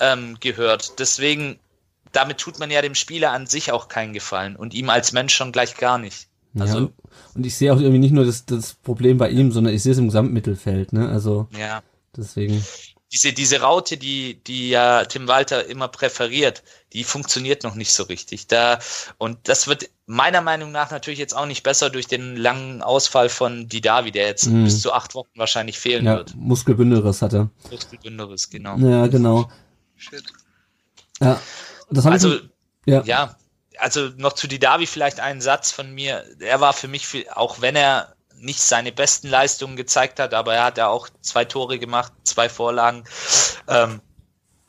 [0.00, 0.98] ähm, gehört.
[0.98, 1.60] Deswegen,
[2.12, 5.34] damit tut man ja dem Spieler an sich auch keinen Gefallen und ihm als Mensch
[5.34, 6.28] schon gleich gar nicht.
[6.58, 6.88] Also, ja,
[7.34, 9.92] und ich sehe auch irgendwie nicht nur das, das Problem bei ihm, sondern ich sehe
[9.92, 11.08] es im Gesamtmittelfeld, ne?
[11.08, 11.82] Also ja.
[12.16, 12.64] deswegen.
[13.12, 18.04] diese, diese Raute, die, die ja Tim Walter immer präferiert, die funktioniert noch nicht so
[18.04, 18.46] richtig.
[18.46, 18.78] Da,
[19.18, 23.28] und das wird meiner Meinung nach natürlich jetzt auch nicht besser durch den langen Ausfall
[23.28, 24.64] von Didavi, der jetzt Mhm.
[24.64, 26.34] bis zu acht Wochen wahrscheinlich fehlen Ja, wird.
[26.36, 27.50] Muskelbündelriss hat er.
[27.70, 28.76] Muskelbünderes, genau.
[28.78, 29.50] Ja, genau.
[29.96, 30.22] Shit.
[31.20, 31.40] Ja,
[31.90, 32.42] das habe Also, ich.
[32.86, 33.02] Ja.
[33.04, 33.36] ja,
[33.78, 36.24] also noch zu Didavi vielleicht einen Satz von mir.
[36.40, 40.54] Er war für mich, viel- auch wenn er nicht seine besten Leistungen gezeigt hat, aber
[40.54, 43.04] er hat ja auch zwei Tore gemacht, zwei Vorlagen.
[43.66, 44.00] Ähm,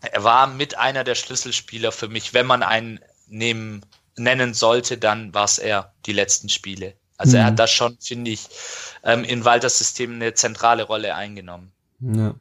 [0.01, 2.33] er war mit einer der Schlüsselspieler für mich.
[2.33, 6.93] Wenn man einen nehmen, nennen sollte, dann war es er, die letzten Spiele.
[7.17, 7.47] Also er Mhm.
[7.47, 8.47] hat da schon, finde ich,
[9.03, 11.71] ähm, in Walters System eine zentrale Rolle eingenommen.
[11.99, 12.35] Ja.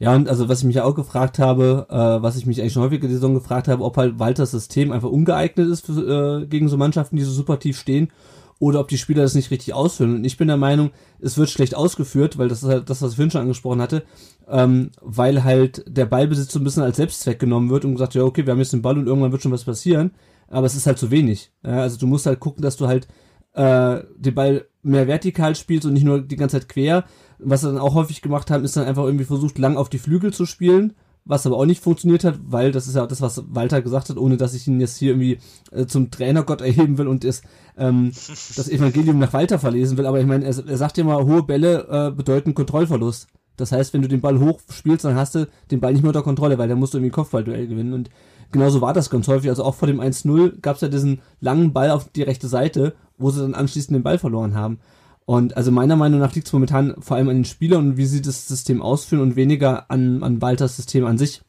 [0.00, 2.72] Ja, und also was ich mich ja auch gefragt habe, äh, was ich mich eigentlich
[2.72, 6.46] schon häufiger die Saison gefragt habe, ob halt Walters System einfach ungeeignet ist für, äh,
[6.46, 8.10] gegen so Mannschaften, die so super tief stehen,
[8.58, 10.16] oder ob die Spieler das nicht richtig ausfüllen.
[10.16, 13.10] Und ich bin der Meinung, es wird schlecht ausgeführt, weil das ist halt das, was
[13.10, 14.04] ich vorhin schon angesprochen hatte,
[14.48, 18.22] ähm, weil halt der Ballbesitz so ein bisschen als Selbstzweck genommen wird und gesagt, ja,
[18.22, 20.12] okay, wir haben jetzt den Ball und irgendwann wird schon was passieren,
[20.48, 21.52] aber es ist halt zu wenig.
[21.62, 23.06] Ja, also du musst halt gucken, dass du halt
[23.52, 27.04] äh, den Ball mehr vertikal spielst und nicht nur die ganze Zeit quer.
[27.38, 29.98] Was sie dann auch häufig gemacht haben, ist dann einfach irgendwie versucht, lang auf die
[29.98, 33.20] Flügel zu spielen, was aber auch nicht funktioniert hat, weil das ist ja auch das,
[33.20, 35.38] was Walter gesagt hat, ohne dass ich ihn jetzt hier irgendwie
[35.70, 37.42] äh, zum Trainergott erheben will und es,
[37.76, 38.10] ähm,
[38.56, 40.06] das Evangelium nach Walter verlesen will.
[40.06, 43.28] Aber ich meine, er, er sagt ja mal, hohe Bälle äh, bedeuten Kontrollverlust.
[43.56, 46.08] Das heißt, wenn du den Ball hoch spielst, dann hast du den Ball nicht mehr
[46.08, 47.92] unter Kontrolle, weil dann musst du irgendwie Kopfballduell gewinnen.
[47.92, 48.10] Und
[48.52, 49.48] genauso war das ganz häufig.
[49.50, 52.94] Also auch vor dem 1-0 gab es ja diesen langen Ball auf die rechte Seite,
[53.18, 54.80] wo sie dann anschließend den Ball verloren haben.
[55.26, 58.06] Und also meiner Meinung nach liegt es momentan vor allem an den Spielern und wie
[58.06, 61.42] sie das System ausführen und weniger an, an Walters System an sich.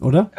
[0.00, 0.30] Oder?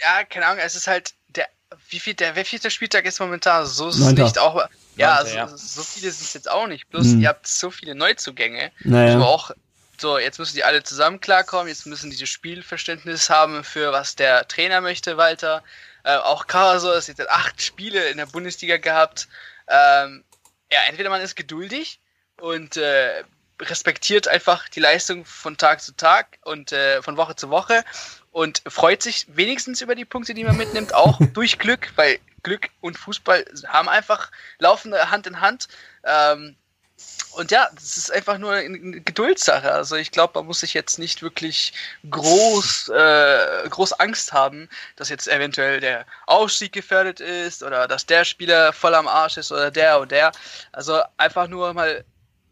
[0.00, 1.46] Ja, keine Ahnung, es ist halt der,
[1.88, 3.64] wie viel, der, wie viel der Spieltag ist momentan?
[3.66, 4.60] So ist es nicht auch,
[4.96, 5.48] ja, Neunter, ja.
[5.48, 6.90] So, viele sind es jetzt auch nicht.
[6.90, 7.20] Plus, Mhm.
[7.22, 8.70] ihr habt so viele Neuzugänge.
[8.84, 9.14] Naja.
[9.14, 9.52] Aber auch,
[10.02, 14.16] so, jetzt müssen die alle zusammen klarkommen, jetzt müssen die das Spielverständnis haben für was
[14.16, 15.64] der Trainer möchte, Walter.
[16.04, 19.28] Äh, auch Caso ist jetzt acht Spiele in der Bundesliga gehabt.
[19.68, 20.24] Ähm,
[20.70, 22.00] ja, entweder man ist geduldig
[22.40, 23.22] und äh,
[23.60, 27.84] respektiert einfach die Leistung von Tag zu Tag und äh, von Woche zu Woche
[28.32, 32.70] und freut sich wenigstens über die Punkte, die man mitnimmt, auch durch Glück, weil Glück
[32.80, 35.68] und Fußball haben einfach laufende Hand in Hand.
[36.04, 36.56] Ähm,
[37.32, 39.72] und ja, das ist einfach nur eine Geduldssache.
[39.72, 41.72] Also ich glaube, man muss sich jetzt nicht wirklich
[42.10, 48.24] groß, äh, groß Angst haben, dass jetzt eventuell der Ausstieg gefährdet ist oder dass der
[48.24, 50.32] Spieler voll am Arsch ist oder der oder der.
[50.72, 52.04] Also einfach nur mal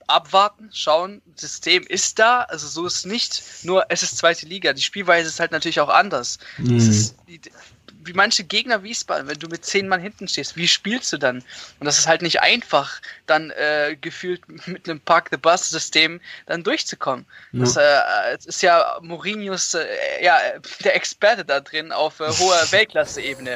[0.07, 4.73] abwarten, schauen, System ist da, also so ist nicht, nur es ist zweite Liga.
[4.73, 6.39] Die Spielweise ist halt natürlich auch anders.
[6.59, 7.41] Es ist, die,
[8.05, 11.39] wie manche Gegner Wiesbaden, wenn du mit zehn Mann hinten stehst, wie spielst du dann?
[11.79, 17.27] Und das ist halt nicht einfach, dann äh, gefühlt mit einem Park-the-Bus-System dann durchzukommen.
[17.53, 17.61] Ja.
[17.61, 19.87] Das äh, ist ja Mourinhos, äh,
[20.23, 20.39] ja,
[20.85, 23.55] der Experte da drin auf äh, hoher Weltklasse-Ebene.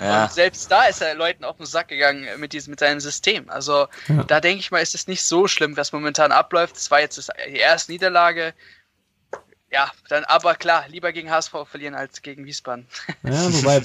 [0.00, 0.24] ja.
[0.24, 3.48] Und selbst da ist er Leuten auf den Sack gegangen mit diesem, mit seinem System.
[3.48, 4.24] Also ja.
[4.24, 6.76] da denke ich mal, ist es nicht so schlimm, was momentan abläuft.
[6.76, 8.54] Es war jetzt die erste Niederlage
[9.76, 12.86] ja, dann aber klar, lieber gegen HSV verlieren als gegen Wiesbaden.
[13.22, 13.82] Ja, wobei,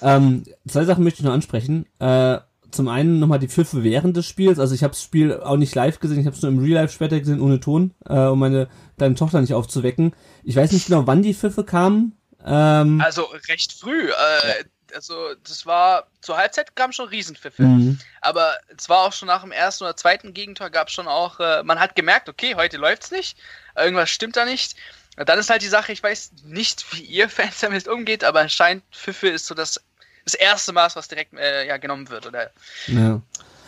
[0.00, 1.84] ähm, zwei Sachen möchte ich noch ansprechen.
[1.98, 2.38] Äh,
[2.70, 4.58] zum einen nochmal die Pfiffe während des Spiels.
[4.58, 6.80] Also ich habe das Spiel auch nicht live gesehen, ich habe es nur im Real
[6.80, 10.14] Life später gesehen, ohne Ton, äh, um meine kleine Tochter nicht aufzuwecken.
[10.44, 12.16] Ich weiß nicht genau, wann die Pfiffe kamen.
[12.42, 14.08] Ähm, also recht früh.
[14.08, 17.62] Äh, also das war zur Halbzeit kam schon Riesenpfiffe.
[17.62, 17.98] Mhm.
[18.22, 21.38] Aber es war auch schon nach dem ersten oder zweiten Gegentor gab es schon auch,
[21.40, 23.36] äh, man hat gemerkt, okay, heute läuft's nicht,
[23.76, 24.76] irgendwas stimmt da nicht.
[25.16, 28.82] Dann ist halt die Sache, ich weiß nicht, wie ihr Fans damit umgeht, aber anscheinend
[28.92, 29.80] Pfiffe ist so das,
[30.24, 32.50] das erste Maß, was direkt äh, ja, genommen wird, oder?
[32.86, 33.20] Ja.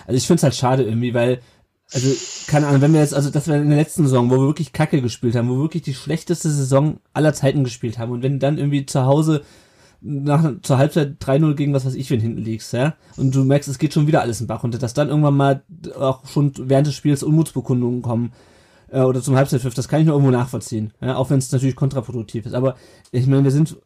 [0.06, 1.40] Also ich finde es halt schade irgendwie, weil,
[1.92, 2.14] also,
[2.48, 4.72] keine Ahnung, wenn wir jetzt, also das war in der letzten Saison, wo wir wirklich
[4.72, 8.38] Kacke gespielt haben, wo wir wirklich die schlechteste Saison aller Zeiten gespielt haben und wenn
[8.38, 9.44] dann irgendwie zu Hause
[10.00, 13.68] nach, zur Halbzeit 3-0 gegen was weiß ich, wenn hinten liegst, ja, und du merkst,
[13.68, 15.62] es geht schon wieder alles im Bach und dass dann irgendwann mal
[15.98, 18.32] auch schon während des Spiels Unmutsbekundungen kommen,
[18.90, 20.92] äh, oder zum Halbzeitpfiff, das kann ich nur irgendwo nachvollziehen.
[21.00, 22.54] Ja, auch wenn es natürlich kontraproduktiv ist.
[22.54, 22.76] Aber
[23.10, 23.76] ich meine, wir sind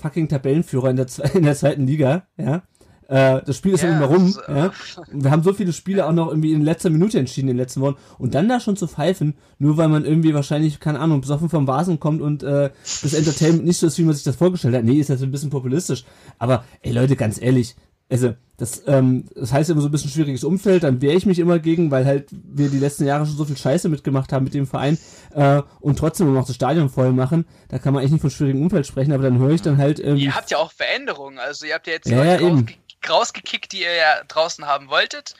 [0.00, 2.62] fucking Tabellenführer in der, in der zweiten Liga, ja.
[3.10, 4.28] Äh, das Spiel ist ja, immer rum.
[4.28, 4.40] So.
[4.46, 4.70] Ja?
[5.10, 7.80] wir haben so viele Spiele auch noch irgendwie in letzter Minute entschieden in den letzten
[7.80, 7.96] Wochen.
[8.18, 11.66] Und dann da schon zu pfeifen, nur weil man irgendwie wahrscheinlich, keine Ahnung, besoffen vom
[11.66, 12.70] Vasen kommt und äh,
[13.02, 14.84] das Entertainment nicht so ist, wie man sich das vorgestellt hat.
[14.84, 16.04] Nee, ist jetzt ein bisschen populistisch.
[16.38, 17.74] Aber ey Leute, ganz ehrlich,
[18.10, 21.38] also das, ähm, das heißt immer so ein bisschen schwieriges Umfeld, dann wehre ich mich
[21.38, 24.52] immer gegen, weil halt wir die letzten Jahre schon so viel Scheiße mitgemacht haben mit
[24.52, 24.98] dem Verein
[25.34, 27.46] äh, und trotzdem noch das Stadion voll machen.
[27.68, 29.98] Da kann man eigentlich nicht von schwierigem Umfeld sprechen, aber dann höre ich dann halt.
[30.00, 32.74] Ähm, ihr habt ja auch Veränderungen, also ihr habt ja jetzt ja, ja, rausge
[33.08, 35.34] rausgekickt, die ihr ja draußen haben wolltet.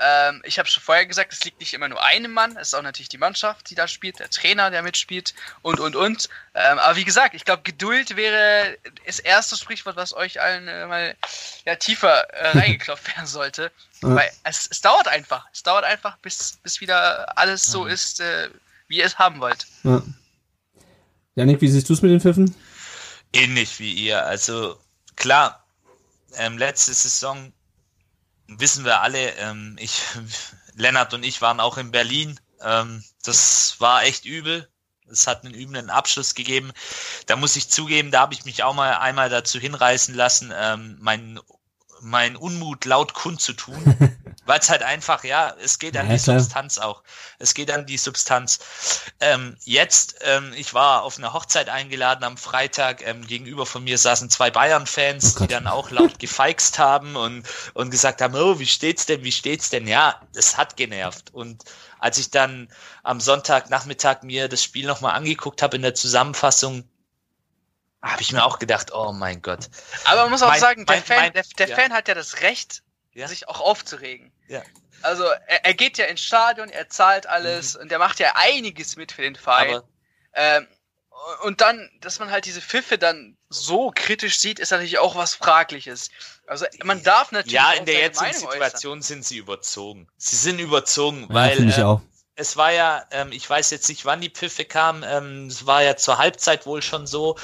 [0.00, 2.74] Ähm, ich habe schon vorher gesagt, es liegt nicht immer nur einem Mann, es ist
[2.74, 6.28] auch natürlich die Mannschaft, die da spielt, der Trainer, der mitspielt und, und, und.
[6.54, 8.76] Ähm, aber wie gesagt, ich glaube, Geduld wäre
[9.06, 11.16] das erste Sprichwort, was euch allen äh, mal
[11.64, 13.70] ja, tiefer äh, reingeklopft werden sollte.
[14.02, 14.16] Ja.
[14.16, 15.46] Weil es, es dauert einfach.
[15.52, 18.48] Es dauert einfach, bis, bis wieder alles so ist, äh,
[18.88, 19.66] wie ihr es haben wollt.
[19.84, 20.02] Ja.
[21.34, 22.54] Janik, wie siehst du es mit den Pfiffen?
[23.32, 24.24] Ähnlich wie ihr.
[24.24, 24.78] Also
[25.16, 25.64] klar,
[26.36, 27.52] ähm, letzte Saison
[28.60, 30.02] wissen wir alle, ähm, ich,
[30.74, 32.38] Lennart und ich waren auch in Berlin.
[32.60, 34.68] Ähm, das war echt übel.
[35.10, 36.72] Es hat einen üblen Abschluss gegeben.
[37.26, 40.96] Da muss ich zugeben, da habe ich mich auch mal einmal dazu hinreißen lassen, ähm,
[41.00, 41.38] mein,
[42.00, 44.18] mein Unmut laut kundzutun.
[44.44, 46.40] Weil es halt einfach, ja, es geht an ja, die klar.
[46.40, 47.04] Substanz auch.
[47.38, 48.58] Es geht an die Substanz.
[49.20, 53.06] Ähm, jetzt, ähm, ich war auf eine Hochzeit eingeladen am Freitag.
[53.06, 57.46] Ähm, gegenüber von mir saßen zwei Bayern-Fans, oh die dann auch laut gefeixt haben und,
[57.74, 59.86] und gesagt haben, oh, wie steht's denn, wie steht's denn?
[59.86, 61.32] Ja, das hat genervt.
[61.32, 61.64] Und
[62.00, 62.68] als ich dann
[63.04, 66.88] am Sonntagnachmittag mir das Spiel nochmal angeguckt habe in der Zusammenfassung,
[68.02, 69.70] habe ich mir auch gedacht, oh mein Gott.
[70.04, 71.76] Aber man muss auch mein, sagen, der, mein, Fan, mein, der, der ja.
[71.76, 73.28] Fan hat ja das Recht, ja.
[73.28, 74.31] sich auch aufzuregen.
[74.48, 74.62] Ja.
[75.02, 77.82] Also er, er, geht ja ins Stadion, er zahlt alles mhm.
[77.82, 79.80] und er macht ja einiges mit für den Verein.
[80.34, 80.66] Ähm,
[81.42, 85.34] und dann, dass man halt diese Pfiffe dann so kritisch sieht, ist natürlich auch was
[85.34, 86.10] Fragliches.
[86.46, 87.52] Also man darf natürlich.
[87.52, 89.02] Ja, in der jetzigen Situation äußern.
[89.02, 90.08] sind sie überzogen.
[90.16, 91.96] Sie sind überzogen, ja, weil äh,
[92.34, 95.82] es war ja, ähm, ich weiß jetzt nicht, wann die Pfiffe kamen, ähm, es war
[95.82, 97.36] ja zur Halbzeit wohl schon so,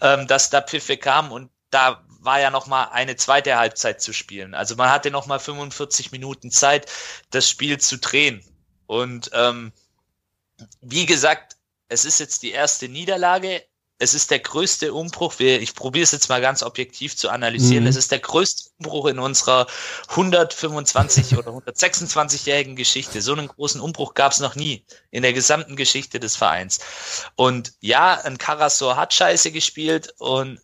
[0.00, 4.12] ähm, dass da Pfiffe kamen und da war ja noch mal eine zweite Halbzeit zu
[4.12, 4.54] spielen.
[4.54, 6.90] Also man hatte noch mal 45 Minuten Zeit,
[7.30, 8.44] das Spiel zu drehen.
[8.86, 9.72] Und ähm,
[10.80, 11.56] wie gesagt,
[11.88, 13.64] es ist jetzt die erste Niederlage.
[13.98, 15.38] Es ist der größte Umbruch.
[15.40, 17.84] Ich probiere es jetzt mal ganz objektiv zu analysieren.
[17.84, 17.90] Mhm.
[17.90, 19.66] Es ist der größte Umbruch in unserer
[20.08, 23.20] 125 oder 126-jährigen Geschichte.
[23.20, 26.80] So einen großen Umbruch gab es noch nie in der gesamten Geschichte des Vereins.
[27.36, 30.60] Und ja, ein Karasor hat scheiße gespielt und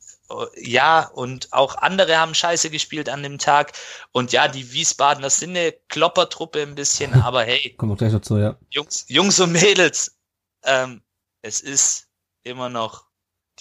[0.56, 3.72] ja, und auch andere haben scheiße gespielt an dem Tag.
[4.12, 7.74] Und ja, die Wiesbadener sind eine Kloppertruppe ein bisschen, aber hey.
[7.76, 8.56] Kommen wir gleich dazu, ja.
[8.70, 10.16] Jungs, Jungs und Mädels,
[10.64, 11.02] ähm,
[11.42, 12.08] es ist
[12.42, 13.06] immer noch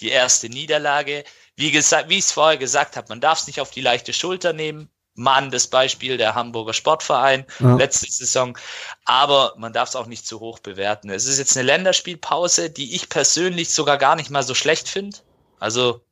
[0.00, 1.24] die erste Niederlage.
[1.54, 4.12] Wie gesagt, wie ich es vorher gesagt habe, man darf es nicht auf die leichte
[4.12, 4.90] Schulter nehmen.
[5.18, 7.76] Mann, das Beispiel der Hamburger Sportverein ja.
[7.76, 8.58] letzte Saison.
[9.06, 11.08] Aber man darf es auch nicht zu hoch bewerten.
[11.08, 15.16] Es ist jetzt eine Länderspielpause, die ich persönlich sogar gar nicht mal so schlecht finde.
[15.58, 16.04] Also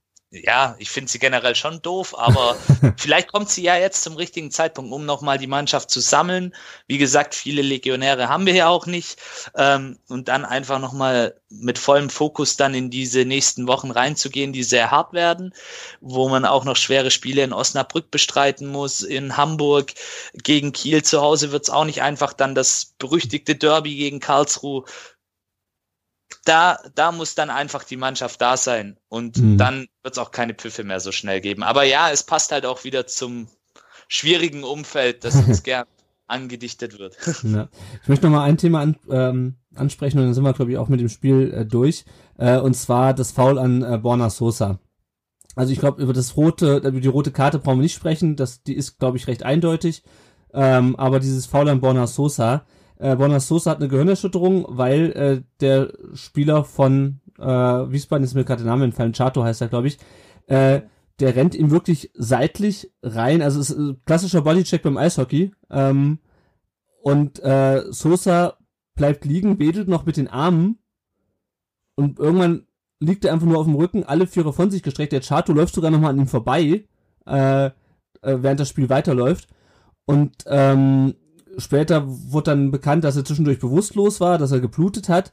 [0.43, 2.57] ja, ich finde sie generell schon doof, aber
[2.97, 6.55] vielleicht kommt sie ja jetzt zum richtigen Zeitpunkt, um nochmal die Mannschaft zu sammeln.
[6.89, 9.17] Wie gesagt, viele Legionäre haben wir ja auch nicht.
[9.57, 14.65] Ähm, und dann einfach nochmal mit vollem Fokus dann in diese nächsten Wochen reinzugehen, die
[14.65, 15.55] sehr hart werden,
[16.01, 19.93] wo man auch noch schwere Spiele in Osnabrück bestreiten muss, in Hamburg
[20.35, 24.85] gegen Kiel zu Hause wird es auch nicht einfach, dann das berüchtigte Derby gegen Karlsruhe
[26.45, 29.59] da, da muss dann einfach die Mannschaft da sein und mhm.
[29.59, 31.63] dann wird es auch keine Pfiffe mehr so schnell geben.
[31.63, 33.49] Aber ja, es passt halt auch wieder zum
[34.09, 35.87] schwierigen Umfeld, das uns gern
[36.27, 37.17] angedichtet wird.
[37.45, 37.69] Ja.
[38.03, 40.79] Ich möchte noch mal ein Thema an, ähm, ansprechen und dann sind wir, glaube ich,
[40.79, 42.05] auch mit dem Spiel äh, durch.
[42.39, 44.79] Äh, und zwar das Foul an äh, Borna Sosa.
[45.57, 48.37] Also ich glaube, über das rote, über die rote Karte brauchen wir nicht sprechen.
[48.37, 50.03] Das, die ist, glaube ich, recht eindeutig.
[50.53, 52.65] Ähm, aber dieses Foul an Borna Sosa,
[52.99, 58.45] äh, Bonas Sosa hat eine Gehirnerschütterung, weil äh, der Spieler von äh, Wiesbaden, ist mir
[58.45, 59.99] gerade der Name entfallen, Chato heißt er, glaube ich,
[60.47, 60.83] äh,
[61.21, 63.41] der rennt ihm wirklich seitlich rein.
[63.43, 65.53] Also ist ein klassischer Bodycheck beim Eishockey.
[65.71, 66.19] Ähm,
[67.03, 68.57] und äh, Sosa
[68.95, 70.79] bleibt liegen, wedelt noch mit den Armen
[71.95, 72.67] und irgendwann
[73.01, 75.13] liegt er einfach nur auf dem Rücken, alle Vierer von sich gestreckt.
[75.13, 76.85] Der Chato läuft sogar nochmal an ihm vorbei,
[77.27, 77.71] äh, äh,
[78.23, 79.49] während das Spiel weiterläuft.
[80.07, 81.15] Und ähm,
[81.59, 85.33] später wurde dann bekannt, dass er zwischendurch bewusstlos war, dass er geblutet hat.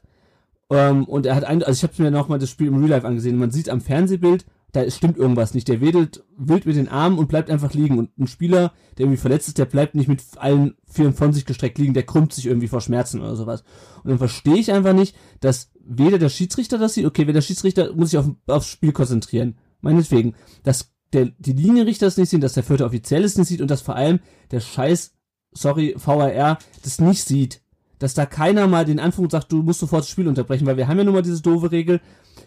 [0.70, 3.06] Ähm, und er hat ein, also ich habe mir nochmal das Spiel im Real Life
[3.06, 3.36] angesehen.
[3.36, 5.68] Man sieht am Fernsehbild, da stimmt irgendwas nicht.
[5.68, 7.98] Der wedelt wild mit den Armen und bleibt einfach liegen.
[7.98, 11.44] Und ein Spieler, der irgendwie verletzt ist, der bleibt nicht mit allen Vieren von sich
[11.44, 13.64] gestreckt liegen, der krümmt sich irgendwie vor Schmerzen oder sowas.
[14.02, 17.42] Und dann verstehe ich einfach nicht, dass weder der Schiedsrichter das sieht, okay, wenn der
[17.42, 19.56] Schiedsrichter muss sich auf, aufs Spiel konzentrieren.
[19.82, 20.34] Meinetwegen.
[20.62, 23.70] Dass der, die Linienrichter es nicht sehen, dass der vierte Offiziell es nicht sieht und
[23.70, 24.20] dass vor allem
[24.50, 25.12] der scheiß
[25.52, 27.60] sorry, VRR, das nicht sieht.
[27.98, 30.88] Dass da keiner mal den Anfang sagt, du musst sofort das Spiel unterbrechen, weil wir
[30.88, 32.00] haben ja nun mal diese doofe Regel,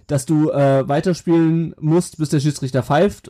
[0.08, 3.30] dass du äh, weiterspielen musst, bis der Schiedsrichter pfeift.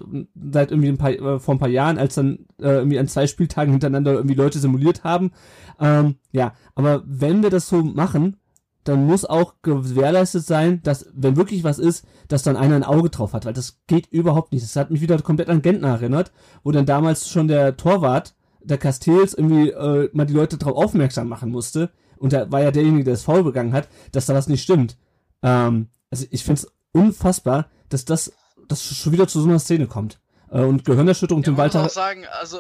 [0.51, 3.27] Seit irgendwie ein paar, äh, vor ein paar Jahren, als dann äh, irgendwie an zwei
[3.27, 5.31] Spieltagen hintereinander irgendwie Leute simuliert haben.
[5.79, 8.37] Ähm, ja, aber wenn wir das so machen,
[8.85, 13.09] dann muss auch gewährleistet sein, dass, wenn wirklich was ist, dass dann einer ein Auge
[13.09, 14.63] drauf hat, weil das geht überhaupt nicht.
[14.63, 16.31] Das hat mich wieder komplett an Gentner erinnert,
[16.63, 18.35] wo dann damals schon der Torwart
[18.65, 22.71] der Castells irgendwie äh, mal die Leute darauf aufmerksam machen musste, und da war ja
[22.71, 24.97] derjenige, der das Foul begangen hat, dass da was nicht stimmt.
[25.43, 28.33] Ähm, also ich finde es unfassbar, dass das,
[28.67, 30.19] das schon wieder zu so einer Szene kommt.
[30.49, 31.79] Äh, und Gehirnerschütterung ja, dem Walter.
[31.79, 32.59] Man muss auch sagen, also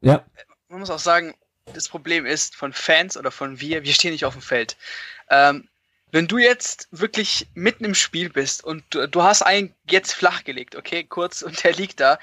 [0.00, 0.24] ja.
[0.68, 1.34] man muss auch sagen,
[1.74, 4.76] das Problem ist von Fans oder von wir, wir stehen nicht auf dem Feld.
[5.28, 5.68] Ähm,
[6.12, 10.74] wenn du jetzt wirklich mitten im Spiel bist und du, du hast einen jetzt flachgelegt,
[10.74, 12.18] okay, kurz, und der liegt da,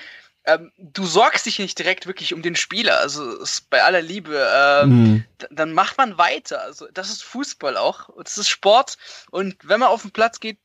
[0.47, 3.37] ähm, du sorgst dich nicht direkt wirklich um den Spieler, also
[3.69, 5.25] bei aller Liebe, ähm, mhm.
[5.51, 6.61] dann macht man weiter.
[6.61, 8.97] Also das ist Fußball auch, das ist Sport
[9.29, 10.57] und wenn man auf den Platz geht,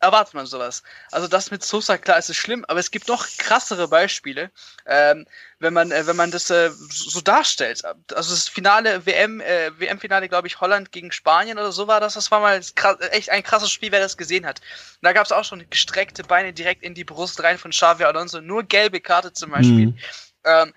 [0.00, 0.82] erwartet man sowas.
[1.10, 4.50] Also das mit Sosa, klar, ist es schlimm, aber es gibt noch krassere Beispiele,
[4.86, 5.26] ähm,
[5.58, 7.84] wenn man, äh, wenn man das äh, so darstellt.
[7.84, 12.14] Also das Finale, WM, äh, WM-Finale, glaube ich, Holland gegen Spanien oder so war das.
[12.14, 14.60] Das war mal krass, echt ein krasses Spiel, wer das gesehen hat.
[14.60, 18.04] Und da gab es auch schon gestreckte Beine direkt in die Brust rein von Xavi
[18.04, 19.88] Alonso, nur gelbe Karte zum Beispiel.
[19.88, 19.98] Mhm.
[20.44, 20.74] Ähm,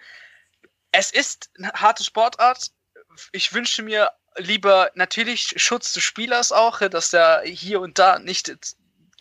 [0.92, 2.72] es ist eine harte Sportart.
[3.32, 8.52] Ich wünsche mir lieber natürlich Schutz des Spielers auch, dass der hier und da nicht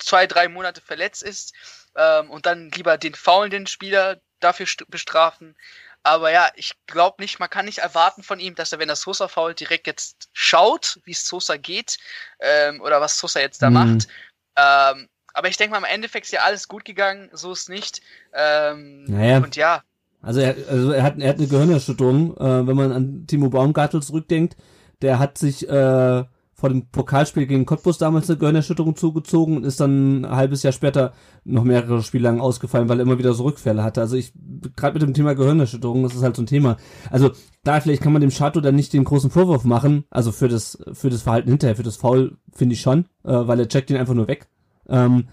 [0.04, 1.54] zwei, drei Monate verletzt ist
[1.96, 5.56] ähm, und dann lieber den faulenden Spieler dafür bestrafen.
[6.04, 8.96] Aber ja, ich glaube nicht, man kann nicht erwarten von ihm, dass er, wenn er
[8.96, 11.98] Sosa fault, direkt jetzt schaut, wie es Sosa geht
[12.40, 13.74] ähm, oder was Sosa jetzt da mhm.
[13.74, 14.08] macht.
[14.56, 18.02] Ähm, aber ich denke mal, im Endeffekt ist ja alles gut gegangen, so ist nicht.
[18.34, 19.38] Ähm, naja.
[19.38, 19.82] Und ja.
[20.20, 24.02] Also er, also er hat, er hat eine Gehirnerschütterung, äh, wenn man an Timo Baumgartel
[24.02, 24.56] zurückdenkt.
[25.02, 26.24] Der hat sich äh,
[26.62, 30.72] vor dem Pokalspiel gegen Cottbus damals eine Gehirnerschütterung zugezogen und ist dann ein halbes Jahr
[30.72, 34.00] später noch mehrere Spiele lang ausgefallen, weil er immer wieder so Rückfälle hatte.
[34.00, 34.32] Also ich,
[34.76, 36.76] gerade mit dem Thema Gehirnerschütterung, das ist halt so ein Thema.
[37.10, 37.32] Also
[37.64, 40.78] da vielleicht kann man dem Chateau dann nicht den großen Vorwurf machen, also für das,
[40.92, 43.96] für das Verhalten hinterher, für das Foul finde ich schon, äh, weil er checkt ihn
[43.96, 44.46] einfach nur weg.
[44.88, 45.24] Ähm,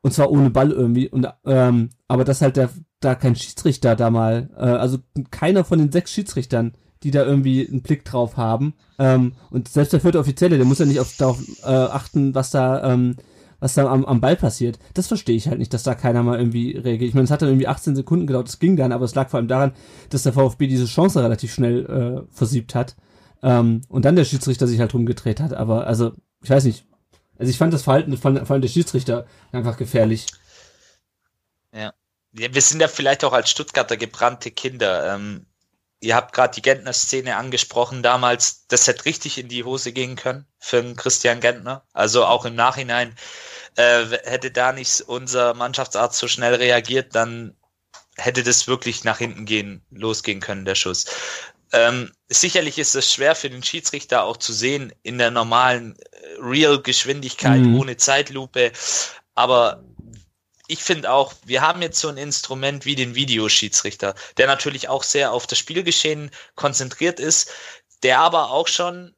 [0.00, 1.10] und zwar ohne Ball irgendwie.
[1.10, 5.00] Und ähm, aber dass halt der, da kein Schiedsrichter da mal, äh, also
[5.30, 6.72] keiner von den sechs Schiedsrichtern
[7.06, 8.74] die da irgendwie einen Blick drauf haben.
[8.98, 12.50] Ähm, und selbst der vierte Offizielle, der muss ja nicht auf, darauf äh, achten, was
[12.50, 13.16] da, ähm,
[13.60, 14.80] was da am, am Ball passiert.
[14.94, 17.08] Das verstehe ich halt nicht, dass da keiner mal irgendwie reagiert.
[17.08, 19.30] Ich meine, es hat dann irgendwie 18 Sekunden gedauert, das ging dann, aber es lag
[19.30, 19.72] vor allem daran,
[20.10, 21.86] dass der VfB diese Chance relativ schnell
[22.26, 22.96] äh, versiebt hat.
[23.40, 25.54] Ähm, und dann der Schiedsrichter sich halt rumgedreht hat.
[25.54, 26.86] Aber also, ich weiß nicht.
[27.38, 30.26] Also ich fand das Verhalten von, vor allem der Schiedsrichter einfach gefährlich.
[31.72, 31.92] Ja.
[32.32, 32.48] ja.
[32.52, 35.14] Wir sind ja vielleicht auch als Stuttgarter gebrannte Kinder.
[35.14, 35.46] Ähm,
[36.00, 38.66] Ihr habt gerade die Gentner-Szene angesprochen damals.
[38.68, 41.84] Das hätte richtig in die Hose gehen können für einen Christian Gentner.
[41.92, 43.14] Also auch im Nachhinein
[43.76, 47.56] Äh, hätte da nicht unser Mannschaftsarzt so schnell reagiert, dann
[48.16, 51.06] hätte das wirklich nach hinten gehen, losgehen können, der Schuss.
[51.72, 56.40] Ähm, sicherlich ist es schwer für den Schiedsrichter auch zu sehen in der normalen äh,
[56.40, 57.74] Real-Geschwindigkeit Mhm.
[57.74, 58.72] ohne Zeitlupe.
[59.34, 59.84] Aber
[60.68, 65.02] ich finde auch, wir haben jetzt so ein Instrument wie den Videoschiedsrichter, der natürlich auch
[65.02, 67.50] sehr auf das Spielgeschehen konzentriert ist,
[68.02, 69.14] der aber auch schon,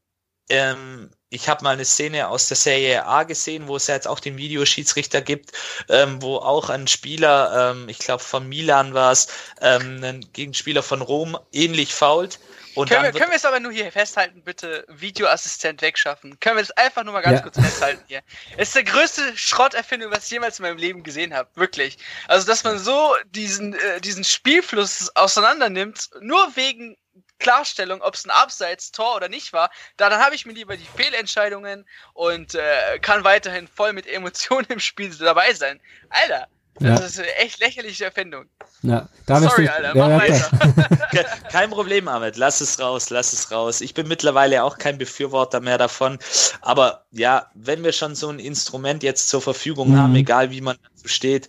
[0.51, 4.09] ähm, ich habe mal eine Szene aus der Serie A gesehen, wo es ja jetzt
[4.09, 5.53] auch den Videoschiedsrichter gibt,
[5.89, 9.29] ähm, wo auch ein Spieler, ähm, ich glaube von Milan war es,
[9.61, 12.39] ähm, ein Gegenspieler von Rom ähnlich fault.
[12.79, 16.39] Und Können wir, können wir es aber nur hier festhalten, bitte Videoassistent wegschaffen?
[16.39, 17.43] Können wir das einfach nur mal ganz Ja.
[17.43, 18.23] kurz festhalten hier?
[18.57, 21.51] Es ist der größte Schrotterfindung, was ich jemals in meinem Leben gesehen habe.
[21.57, 21.99] Wirklich.
[22.29, 26.97] Also, dass man so diesen, äh, diesen Spielfluss auseinander nimmt, nur wegen
[27.41, 30.77] Klarstellung, ob es ein Abseits, Tor oder nicht war, da dann habe ich mir lieber
[30.77, 35.81] die Fehlentscheidungen und äh, kann weiterhin voll mit Emotionen im Spiel dabei sein.
[36.11, 36.47] Alter,
[36.81, 36.95] Ja.
[36.97, 38.45] das ist eine echt lächerliche Erfindung.
[38.83, 40.49] Ja, Sorry, du- Alter, mach ja.
[41.11, 42.37] Ke- Kein Problem, Ahmed.
[42.37, 43.81] Lass es raus, lass es raus.
[43.81, 46.19] Ich bin mittlerweile auch kein Befürworter mehr davon.
[46.61, 49.99] Aber ja, wenn wir schon so ein Instrument jetzt zur Verfügung Mhm.
[49.99, 51.49] haben, egal wie man dazu steht,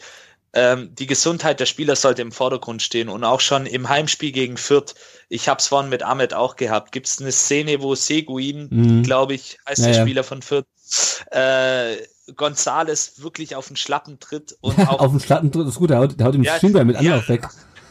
[0.54, 3.08] ähm, die Gesundheit der Spieler sollte im Vordergrund stehen.
[3.10, 4.96] Und auch schon im Heimspiel gegen Fürth,
[5.30, 9.04] ich habe es vorhin mit Ahmed auch gehabt, gibt es eine Szene, wo Seguin, Mhm.
[9.04, 10.02] glaube ich, heißt Ja, der ja.
[10.02, 10.66] Spieler von Fürth,
[11.32, 11.98] äh,
[12.36, 16.00] Gonzales wirklich auf den Schlappen tritt und auch auf dem Schlatten das ist gut, der
[16.00, 17.14] haut, der haut ihm Ja, Schienbein mit ja.
[17.14, 17.48] Anlauf weg.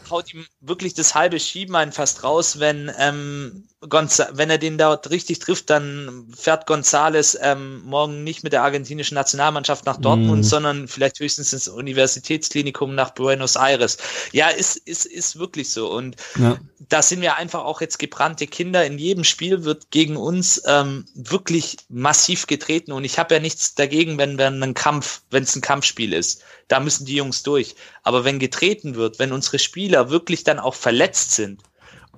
[0.09, 5.09] haut ihm wirklich das halbe Schienbein fast raus, wenn ähm, Gonza wenn er den dort
[5.09, 10.43] richtig trifft, dann fährt Gonzales ähm, morgen nicht mit der argentinischen Nationalmannschaft nach Dortmund, Mhm.
[10.43, 13.97] sondern vielleicht höchstens ins Universitätsklinikum nach Buenos Aires.
[14.33, 15.89] Ja, ist, ist, ist wirklich so.
[15.89, 16.59] Und Ja.
[16.89, 18.85] da sind wir einfach auch jetzt gebrannte Kinder.
[18.85, 23.75] In jedem Spiel wird gegen uns ähm, wirklich massiv getreten und ich habe ja nichts
[23.75, 26.43] dagegen, wenn wir einen Kampf, wenn es ein Kampfspiel ist.
[26.67, 27.75] Da müssen die Jungs durch.
[28.03, 31.61] Aber wenn getreten wird, wenn unsere Spieler wirklich dann auch verletzt sind,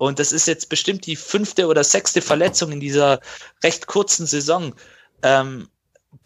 [0.02, 3.20] und das ist jetzt bestimmt die fünfte oder sechste Verletzung in dieser
[3.62, 4.74] recht kurzen Saison,
[5.22, 5.68] ähm,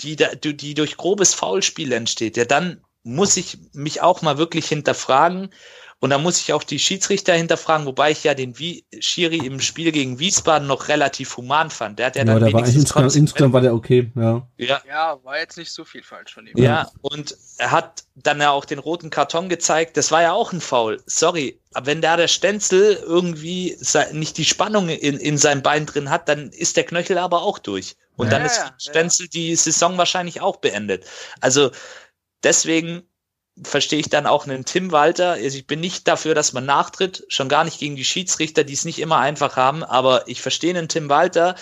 [0.00, 4.66] die, da, die durch grobes Foulspiel entsteht, ja, dann muss ich mich auch mal wirklich
[4.66, 5.50] hinterfragen.
[6.06, 9.58] Und da muss ich auch die Schiedsrichter hinterfragen, wobei ich ja den Wie Schiri im
[9.58, 11.98] Spiel gegen Wiesbaden noch relativ human fand.
[11.98, 14.48] Der hat ja, Ja, dann der war wenigstens insgesamt, konsequent- insgesamt war der okay, ja.
[14.56, 16.56] ja, Ja, war jetzt nicht so viel falsch von ihm.
[16.56, 19.96] ja, und er hat dann ja auch den roten Karton gezeigt.
[19.96, 21.02] Das war ja auch ein Foul.
[21.06, 23.76] Sorry, aber wenn da der Stenzel irgendwie
[24.12, 27.58] nicht die Spannung in, in seinem Bein drin hat, dann ist der Knöchel aber auch
[27.58, 27.96] durch.
[28.14, 28.38] Und Ja.
[28.38, 31.04] dann ist ja, Stenzel die Saison wahrscheinlich auch beendet.
[31.40, 31.72] Also
[32.44, 33.02] deswegen
[33.62, 35.32] verstehe ich dann auch einen Tim Walter.
[35.32, 38.74] Also ich bin nicht dafür, dass man nachtritt, schon gar nicht gegen die Schiedsrichter, die
[38.74, 41.56] es nicht immer einfach haben, aber ich verstehe einen Tim Walter,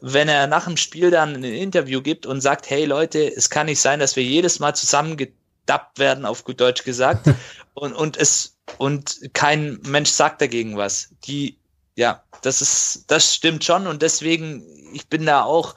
[0.00, 3.66] wenn er nach dem Spiel dann ein Interview gibt und sagt, hey Leute, es kann
[3.66, 7.28] nicht sein, dass wir jedes Mal zusammengedappt werden, auf gut Deutsch gesagt,
[7.74, 11.10] und, und es, und kein Mensch sagt dagegen was.
[11.24, 11.58] Die,
[11.96, 14.64] ja, das ist, das stimmt schon und deswegen,
[14.94, 15.74] ich bin da auch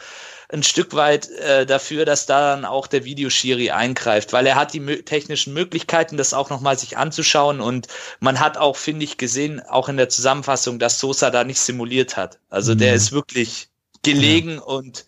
[0.52, 4.74] ein Stück weit äh, dafür, dass da dann auch der Videoschiri eingreift, weil er hat
[4.74, 7.88] die mö technischen Möglichkeiten, das auch nochmal sich anzuschauen und
[8.20, 12.18] man hat auch, finde ich, gesehen, auch in der Zusammenfassung, dass Sosa da nicht simuliert
[12.18, 12.40] hat.
[12.50, 12.98] Also der Mhm.
[12.98, 13.70] ist wirklich
[14.04, 15.06] gelegen und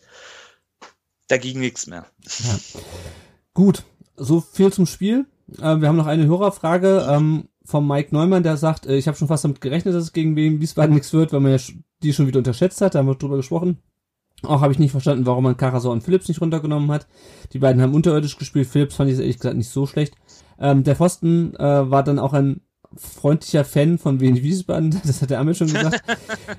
[1.27, 2.05] da ging nichts mehr.
[3.53, 3.83] Gut,
[4.17, 5.25] so viel zum Spiel.
[5.57, 9.17] Äh, wir haben noch eine Hörerfrage ähm, vom Mike Neumann, der sagt, äh, ich habe
[9.17, 11.59] schon fast damit gerechnet, dass es gegen Wien Wiesbaden nichts wird, weil man ja
[12.03, 13.79] die schon wieder unterschätzt hat, da haben wir drüber gesprochen.
[14.43, 17.07] Auch habe ich nicht verstanden, warum man Karasor und Phillips nicht runtergenommen hat.
[17.53, 18.67] Die beiden haben unterirdisch gespielt.
[18.67, 20.15] Phillips fand ich ehrlich gesagt nicht so schlecht.
[20.59, 22.61] Ähm, der Pfosten äh, war dann auch ein
[22.95, 26.03] freundlicher Fan von Wien Wiesbaden, das hat der Amel schon gesagt.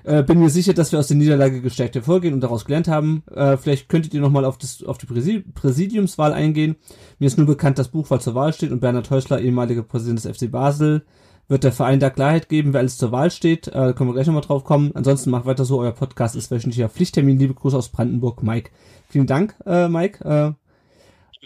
[0.05, 3.23] äh, bin mir sicher, dass wir aus der Niederlage gestärkt hervorgehen und daraus gelernt haben.
[3.35, 6.77] Äh, vielleicht könntet ihr nochmal auf, auf die Präsi Präsidiumswahl eingehen.
[7.19, 10.37] Mir ist nur bekannt, dass Buchwahl zur Wahl steht und Bernhard Häusler, ehemaliger Präsident des
[10.37, 11.05] FC Basel,
[11.49, 13.69] wird der Verein da Klarheit geben, wer alles zur Wahl steht.
[13.69, 14.93] Äh, können wir gleich nochmal drauf kommen.
[14.95, 17.39] Ansonsten macht weiter so, euer Podcast ist wöchentlicher Pflichttermin.
[17.39, 18.71] Liebe Grüße aus Brandenburg, Mike.
[19.09, 20.25] Vielen Dank, äh, Mike.
[20.25, 20.53] Äh,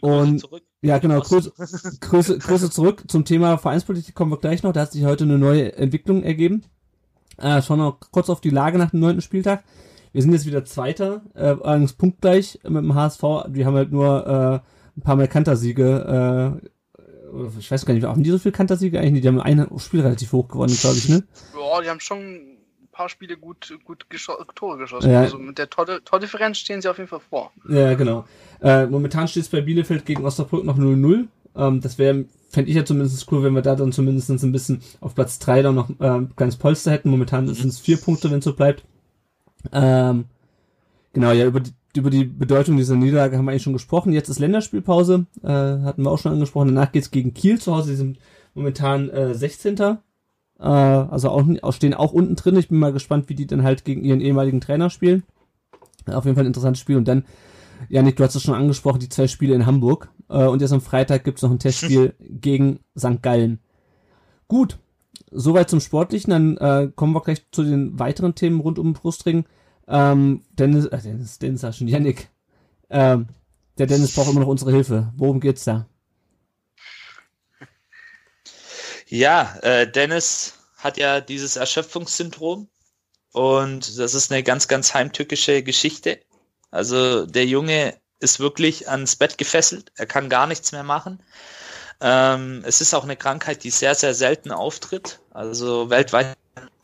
[0.06, 0.62] Und- zurück.
[0.82, 1.20] ja, genau.
[1.20, 1.52] Grüße,
[2.00, 4.72] Grüße, Grüße zurück zum Thema Vereinspolitik kommen wir gleich noch.
[4.72, 6.62] Da hat sich heute eine neue Entwicklung ergeben.
[7.38, 9.64] Äh, schauen wir noch kurz auf die Lage nach dem neunten Spieltag.
[10.12, 13.22] Wir sind jetzt wieder Zweiter, äh, allerdings punktgleich mit dem HSV.
[13.48, 16.60] Wir haben halt nur äh, ein paar mehr Kantersiege.
[16.62, 16.68] Äh,
[17.58, 19.12] ich weiß gar nicht, haben die so viele Kantersiege eigentlich?
[19.12, 19.24] nicht?
[19.24, 21.24] Die haben ein Spiel relativ hoch gewonnen, glaube ich, ne?
[21.52, 22.58] Boah, die haben schon ein
[22.92, 25.10] paar Spiele gut, gut gescho Tore geschossen.
[25.10, 25.20] Ja.
[25.22, 27.52] Also mit der Tor- Tordifferenz stehen sie auf jeden Fall vor.
[27.68, 28.24] Ja, genau.
[28.60, 31.26] Äh, momentan steht es bei Bielefeld gegen Osnabrück noch 0-0.
[31.56, 34.82] Ähm, das wäre, fände ich ja zumindest cool, wenn wir da dann zumindest ein bisschen
[35.00, 37.10] auf Platz 3 dann noch äh, ein kleines Polster hätten.
[37.10, 38.84] Momentan sind es vier Punkte, wenn es so bleibt.
[39.72, 40.24] Ähm,
[41.12, 44.12] genau, ja, über die, über die Bedeutung dieser Niederlage haben wir eigentlich schon gesprochen.
[44.12, 46.68] Jetzt ist Länderspielpause, äh, hatten wir auch schon angesprochen.
[46.68, 47.90] Danach geht's gegen Kiel zu Hause.
[47.90, 48.18] Die sind
[48.54, 49.78] momentan äh, 16.
[49.78, 49.96] Äh,
[50.58, 52.56] also auch, stehen auch unten drin.
[52.56, 55.22] Ich bin mal gespannt, wie die dann halt gegen ihren ehemaligen Trainer spielen.
[56.06, 56.96] Auf jeden Fall ein interessantes Spiel.
[56.96, 57.24] Und dann,
[57.88, 60.08] Janik, du hast es schon angesprochen, die zwei Spiele in Hamburg.
[60.28, 63.22] Äh, und jetzt am Freitag gibt's noch ein Testspiel gegen St.
[63.22, 63.60] Gallen.
[64.48, 64.78] Gut,
[65.30, 66.30] soweit zum Sportlichen.
[66.30, 69.44] Dann äh, kommen wir gleich zu den weiteren Themen rund um den Brustring.
[69.88, 72.28] Ähm, Dennis, äh, Dennis, Dennis, ja schon, Janik.
[72.90, 73.28] Ähm,
[73.78, 75.12] der Dennis braucht immer noch unsere Hilfe.
[75.16, 75.86] Worum geht's da?
[79.08, 82.68] Ja, äh, Dennis hat ja dieses Erschöpfungssyndrom
[83.32, 86.20] und das ist eine ganz, ganz heimtückische Geschichte.
[86.70, 91.22] Also der Junge ist wirklich ans Bett gefesselt, er kann gar nichts mehr machen.
[92.00, 95.20] Ähm, es ist auch eine Krankheit, die sehr, sehr selten auftritt.
[95.30, 96.36] Also weltweit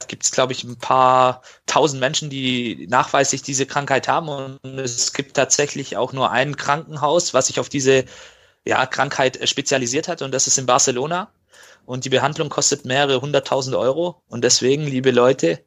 [0.09, 4.29] gibt es, glaube ich, ein paar tausend Menschen, die nachweislich diese Krankheit haben.
[4.29, 8.05] Und es gibt tatsächlich auch nur ein Krankenhaus, was sich auf diese
[8.65, 10.23] ja, Krankheit spezialisiert hat.
[10.23, 11.33] Und das ist in Barcelona.
[11.85, 14.23] Und die Behandlung kostet mehrere hunderttausend Euro.
[14.29, 15.65] Und deswegen, liebe Leute,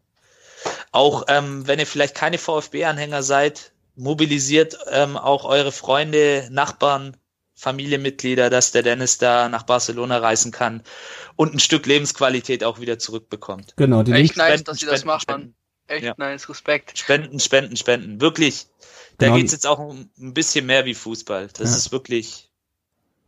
[0.92, 7.18] auch ähm, wenn ihr vielleicht keine VfB-Anhänger seid, mobilisiert ähm, auch eure Freunde, Nachbarn,
[7.56, 10.84] Familienmitglieder, dass der Dennis da nach Barcelona reisen kann
[11.36, 13.74] und ein Stück Lebensqualität auch wieder zurückbekommt.
[13.78, 15.22] Genau, die Echt nice, dass sie das machen.
[15.22, 15.56] Spenden.
[15.88, 16.14] Echt ja.
[16.18, 16.98] nice, Respekt.
[16.98, 18.20] Spenden, spenden, spenden.
[18.20, 18.68] Wirklich.
[19.18, 19.38] Da genau.
[19.38, 21.48] geht's jetzt auch um ein bisschen mehr wie Fußball.
[21.54, 21.78] Das ja.
[21.78, 22.52] ist wirklich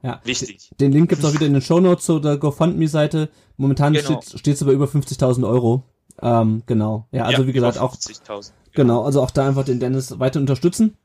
[0.01, 0.19] ja.
[0.23, 0.71] wichtig.
[0.80, 3.30] Den Link gibt's auch wieder in den Show Notes zu der GoFundMe-Seite.
[3.55, 4.21] Momentan genau.
[4.21, 5.84] steht steht's über über 50.000 Euro.
[6.21, 7.07] Ähm, genau.
[7.11, 7.95] Ja, also ja, wie gesagt auch.
[7.95, 8.41] Genau.
[8.73, 10.97] genau, also auch da einfach den Dennis weiter unterstützen.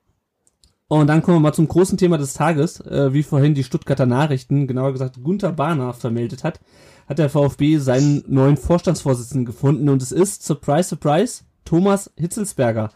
[0.92, 2.78] Und dann kommen wir mal zum großen Thema des Tages.
[2.80, 6.60] Äh, wie vorhin die Stuttgarter Nachrichten, genauer gesagt Gunther Bahner vermeldet hat,
[7.08, 12.90] hat der VfB seinen neuen Vorstandsvorsitzenden gefunden und es ist, surprise, surprise, Thomas Hitzelsberger,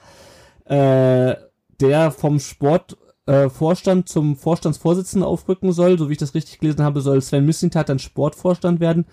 [0.67, 1.37] äh,
[1.81, 5.99] der vom Sportvorstand äh, zum Vorstandsvorsitzenden aufrücken soll.
[5.99, 9.07] So wie ich das richtig gelesen habe, soll Sven Mislintat dann Sportvorstand werden.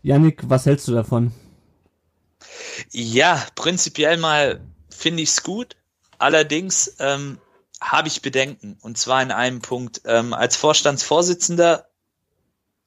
[0.00, 1.32] Yannick, was hältst du davon?
[2.90, 5.76] Ja, prinzipiell mal finde ich es gut.
[6.16, 7.36] Allerdings ähm,
[7.80, 8.78] habe ich Bedenken.
[8.80, 10.02] Und zwar in einem Punkt.
[10.04, 11.88] Ähm, als Vorstandsvorsitzender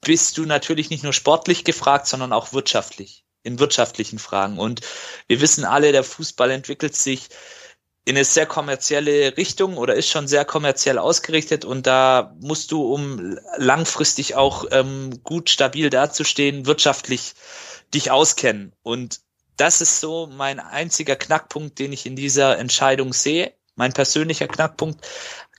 [0.00, 4.58] bist du natürlich nicht nur sportlich gefragt, sondern auch wirtschaftlich, in wirtschaftlichen Fragen.
[4.58, 4.82] Und
[5.26, 7.28] wir wissen alle, der Fußball entwickelt sich
[8.04, 12.82] in eine sehr kommerzielle Richtung oder ist schon sehr kommerziell ausgerichtet und da musst du,
[12.92, 17.32] um langfristig auch ähm, gut stabil dazustehen, wirtschaftlich
[17.94, 18.74] dich auskennen.
[18.82, 19.20] Und
[19.56, 25.06] das ist so mein einziger Knackpunkt, den ich in dieser Entscheidung sehe mein persönlicher Knackpunkt,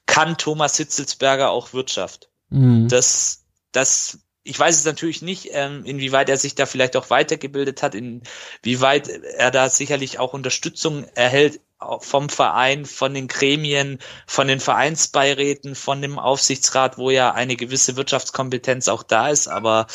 [0.05, 2.30] kann Thomas Hitzelsberger auch Wirtschaft?
[2.49, 2.88] Mhm.
[2.88, 7.82] Das, das, ich weiß es natürlich nicht, ähm, inwieweit er sich da vielleicht auch weitergebildet
[7.82, 11.59] hat, inwieweit er da sicherlich auch Unterstützung erhält
[11.99, 17.97] vom Verein, von den Gremien, von den Vereinsbeiräten, von dem Aufsichtsrat, wo ja eine gewisse
[17.97, 19.88] Wirtschaftskompetenz auch da ist, aber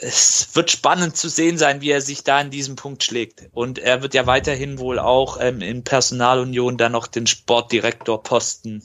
[0.00, 3.48] es wird spannend zu sehen sein, wie er sich da in diesem Punkt schlägt.
[3.52, 8.82] Und er wird ja weiterhin wohl auch ähm, in Personalunion dann noch den Sportdirektorposten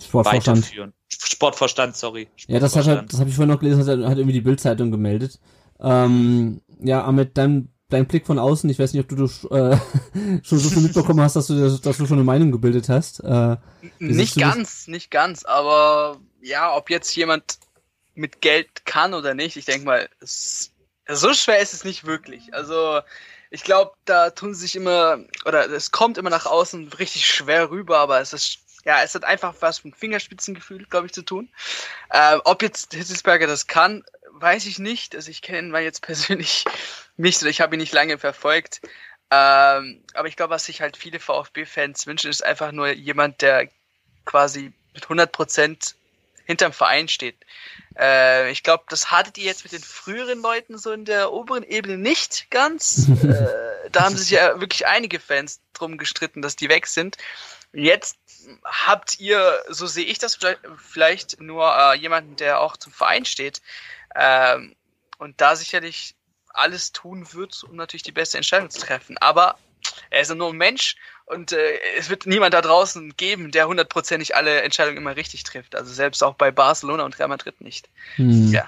[0.00, 0.58] Sportvorstand.
[0.58, 0.92] weiterführen.
[1.08, 2.28] Sportvorstand, sorry.
[2.36, 2.48] Sportvorstand.
[2.48, 4.90] Ja, das, hat, halt, das habe ich vorhin noch gelesen, hat, hat irgendwie die Bildzeitung
[4.90, 5.40] gemeldet.
[5.80, 9.76] Ähm, ja, Ahmed, dein, dein Blick von außen, ich weiß nicht, ob du, du äh,
[10.42, 13.20] schon so viel mitbekommen hast, dass du, dass du schon eine Meinung gebildet hast.
[13.20, 13.56] Äh,
[13.98, 14.88] nicht ganz, das?
[14.88, 17.58] nicht ganz, aber ja, ob jetzt jemand
[18.18, 19.56] mit Geld kann oder nicht.
[19.56, 20.72] Ich denke mal, es,
[21.08, 22.52] so schwer ist es nicht wirklich.
[22.52, 23.00] Also
[23.50, 27.70] ich glaube, da tun sie sich immer, oder es kommt immer nach außen richtig schwer
[27.70, 31.48] rüber, aber es ist, ja, es hat einfach was mit Fingerspitzengefühl, glaube ich, zu tun.
[32.10, 35.14] Äh, ob jetzt Hitzelsberger das kann, weiß ich nicht.
[35.14, 36.64] Also ich kenne ihn jetzt persönlich
[37.16, 38.80] nicht oder ich habe ihn nicht lange verfolgt.
[39.30, 43.68] Ähm, aber ich glaube, was sich halt viele VfB-Fans wünschen, ist einfach nur jemand, der
[44.24, 45.94] quasi mit 100 Prozent
[46.48, 47.36] hinterm Verein steht.
[47.96, 51.62] Äh, ich glaube, das hattet ihr jetzt mit den früheren Leuten so in der oberen
[51.62, 53.06] Ebene nicht ganz.
[53.22, 57.18] äh, da haben sich ja wirklich einige Fans drum gestritten, dass die weg sind.
[57.74, 58.16] Jetzt
[58.64, 60.38] habt ihr, so sehe ich das
[60.78, 63.60] vielleicht nur äh, jemanden, der auch zum Verein steht
[64.14, 64.74] ähm,
[65.18, 66.14] und da sicherlich
[66.48, 69.18] alles tun wird, um natürlich die beste Entscheidung zu treffen.
[69.18, 69.58] Aber
[70.08, 70.96] er ist ja nur ein Mensch
[71.30, 71.56] und äh,
[71.98, 75.76] es wird niemand da draußen geben, der hundertprozentig alle Entscheidungen immer richtig trifft.
[75.76, 77.88] Also selbst auch bei Barcelona und Real Madrid nicht.
[78.16, 78.50] Hm.
[78.50, 78.64] Ja.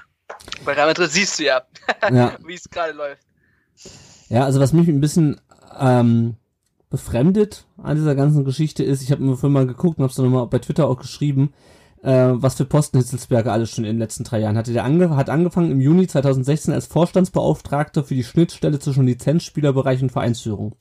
[0.63, 1.63] Bei Real Madrid siehst du ja,
[2.11, 2.37] ja.
[2.45, 3.21] wie es gerade läuft.
[4.29, 5.41] Ja, also was mich ein bisschen
[5.79, 6.35] ähm,
[6.89, 10.15] befremdet an dieser ganzen Geschichte ist, ich habe mir vorhin mal geguckt und habe es
[10.15, 11.53] dann nochmal bei Twitter auch geschrieben,
[12.03, 14.73] äh, was für Posten Hitzelsberger alles schon in den letzten drei Jahren hatte.
[14.73, 20.11] Der ange hat angefangen im Juni 2016 als Vorstandsbeauftragter für die Schnittstelle zwischen Lizenzspielerbereich und
[20.11, 20.75] Vereinsführung.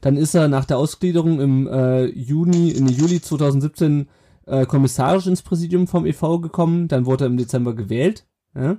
[0.00, 4.08] Dann ist er nach der Ausgliederung im äh, Juni, in Juli 2017
[4.46, 6.40] äh, kommissarisch ins Präsidium vom e.V.
[6.40, 6.88] gekommen.
[6.88, 8.26] Dann wurde er im Dezember gewählt.
[8.54, 8.78] Ja?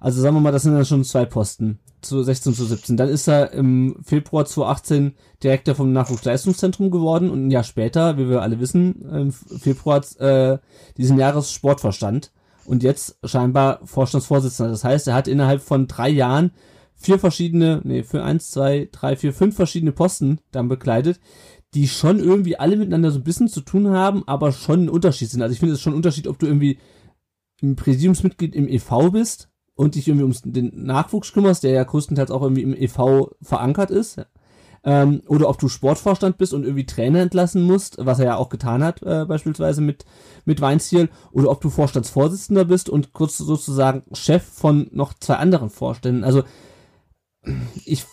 [0.00, 2.96] Also sagen wir mal, das sind dann schon zwei Posten zu 16 zu 17.
[2.96, 8.28] Dann ist er im Februar 2018 Direktor vom Nachwuchsleistungszentrum geworden und ein Jahr später, wie
[8.28, 10.58] wir alle wissen, im Februar äh,
[10.96, 12.32] diesen Jahres Sportverstand
[12.64, 14.70] und jetzt scheinbar Vorstandsvorsitzender.
[14.70, 16.52] Das heißt, er hat innerhalb von drei Jahren
[16.98, 21.20] vier verschiedene, nee, für eins, zwei, drei, vier, fünf verschiedene Posten dann bekleidet,
[21.74, 25.30] die schon irgendwie alle miteinander so ein bisschen zu tun haben, aber schon ein Unterschied
[25.30, 25.42] sind.
[25.42, 26.78] Also ich finde es schon ein Unterschied, ob du irgendwie
[27.62, 32.30] ein Präsidiumsmitglied im EV bist und dich irgendwie um den Nachwuchs kümmerst, der ja größtenteils
[32.30, 34.20] auch irgendwie im EV verankert ist,
[34.84, 38.48] ähm, oder ob du Sportvorstand bist und irgendwie Trainer entlassen musst, was er ja auch
[38.48, 40.04] getan hat, äh, beispielsweise mit,
[40.44, 45.70] mit Weinziel, oder ob du Vorstandsvorsitzender bist und kurz sozusagen Chef von noch zwei anderen
[45.70, 46.24] Vorständen.
[46.24, 46.44] Also
[47.84, 48.04] ich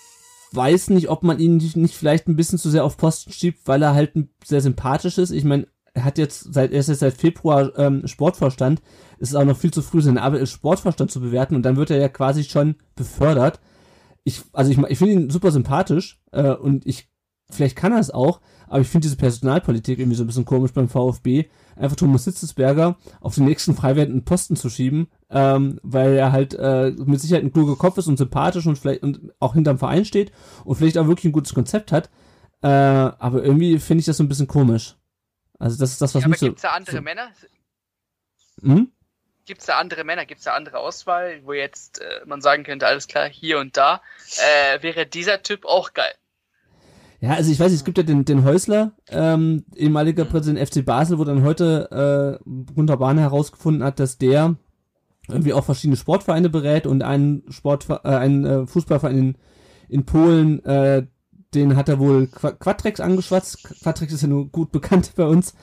[0.51, 3.81] weiß nicht, ob man ihn nicht, vielleicht ein bisschen zu sehr auf Posten schiebt, weil
[3.81, 4.13] er halt
[4.43, 5.31] sehr sympathisch ist.
[5.31, 8.81] Ich meine, er hat jetzt seit, er ist jetzt seit Februar ähm, Sportvorstand.
[9.19, 11.77] Es ist auch noch viel zu früh, seine Arbeit als Sportvorstand zu bewerten und dann
[11.77, 13.59] wird er ja quasi schon befördert.
[14.23, 17.09] Ich, also ich, ich finde ihn super sympathisch äh, und ich,
[17.49, 20.73] vielleicht kann er es auch, aber ich finde diese Personalpolitik irgendwie so ein bisschen komisch
[20.73, 21.49] beim VfB.
[21.75, 26.53] Einfach Thomas Sitzesberger auf den nächsten frei werdenden Posten zu schieben, ähm, weil er halt
[26.53, 30.05] äh, mit Sicherheit ein kluger Kopf ist und sympathisch und vielleicht und auch hinterm Verein
[30.05, 30.31] steht
[30.63, 32.09] und vielleicht auch wirklich ein gutes Konzept hat.
[32.61, 34.95] Äh, aber irgendwie finde ich das so ein bisschen komisch.
[35.59, 36.45] Also das ist das, was ja, mich aber so...
[36.47, 37.31] gibt's da andere so, Männer?
[38.61, 38.91] Hm?
[39.45, 40.25] Gibt es da andere Männer?
[40.25, 43.77] Gibt es da andere Auswahl, wo jetzt äh, man sagen könnte, alles klar, hier und
[43.77, 44.01] da,
[44.37, 46.13] äh, wäre dieser Typ auch geil.
[47.21, 50.29] Ja, also ich weiß, es gibt ja den, den Häusler, ähm, ehemaliger Mhm.
[50.29, 54.55] Präsident FC Basel, wo dann heute äh, Gunter Bahn herausgefunden hat, dass der
[55.27, 59.37] irgendwie auch verschiedene Sportvereine berät und einen Sportver äh, einen äh, Fußballverein in,
[59.89, 61.07] in Polen, äh,
[61.53, 63.63] den hat er wohl Qu Quatrex angeschwatzt.
[63.81, 65.55] Quatrex ist ja nur gut bekannt bei uns.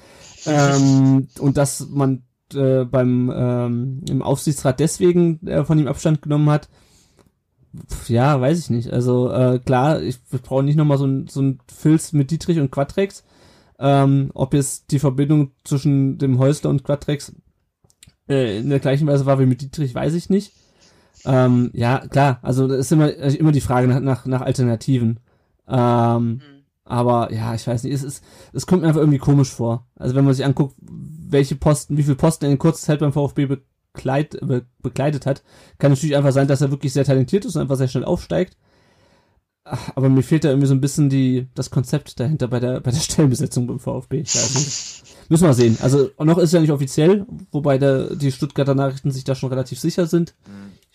[0.46, 2.24] Ähm, und dass man
[2.54, 6.68] äh, beim ähm, im Aufsichtsrat deswegen äh, von ihm Abstand genommen hat.
[8.08, 8.90] Ja, weiß ich nicht.
[8.92, 12.58] Also äh, klar, ich, wir brauchen nicht nochmal so ein, so ein Filz mit Dietrich
[12.58, 13.24] und Quatrex.
[13.78, 17.32] Ähm, ob jetzt die Verbindung zwischen dem Häusler und Quatrex
[18.28, 20.52] äh, in der gleichen Weise war wie mit Dietrich, weiß ich nicht.
[21.24, 25.20] Ähm, ja, klar, also das ist immer, also immer die Frage nach, nach, nach Alternativen.
[25.68, 26.40] Ähm, Mhm.
[26.84, 29.86] aber ja, ich weiß nicht, es ist, es kommt mir einfach irgendwie komisch vor.
[29.96, 33.12] Also wenn man sich anguckt, welche Posten, wie viele Posten er in kurzer Zeit beim
[33.12, 33.56] VfB
[33.92, 35.42] bekleit, be, bekleidet hat,
[35.78, 38.56] kann natürlich einfach sein, dass er wirklich sehr talentiert ist und einfach sehr schnell aufsteigt.
[39.64, 42.90] Aber mir fehlt da irgendwie so ein bisschen die, das Konzept dahinter bei der, bei
[42.90, 44.20] der Stellenbesetzung beim VfB.
[44.20, 45.02] Ich weiß nicht.
[45.28, 45.78] Müssen wir sehen.
[45.80, 49.78] Also, noch ist ja nicht offiziell, wobei der, die Stuttgarter Nachrichten sich da schon relativ
[49.78, 50.34] sicher sind.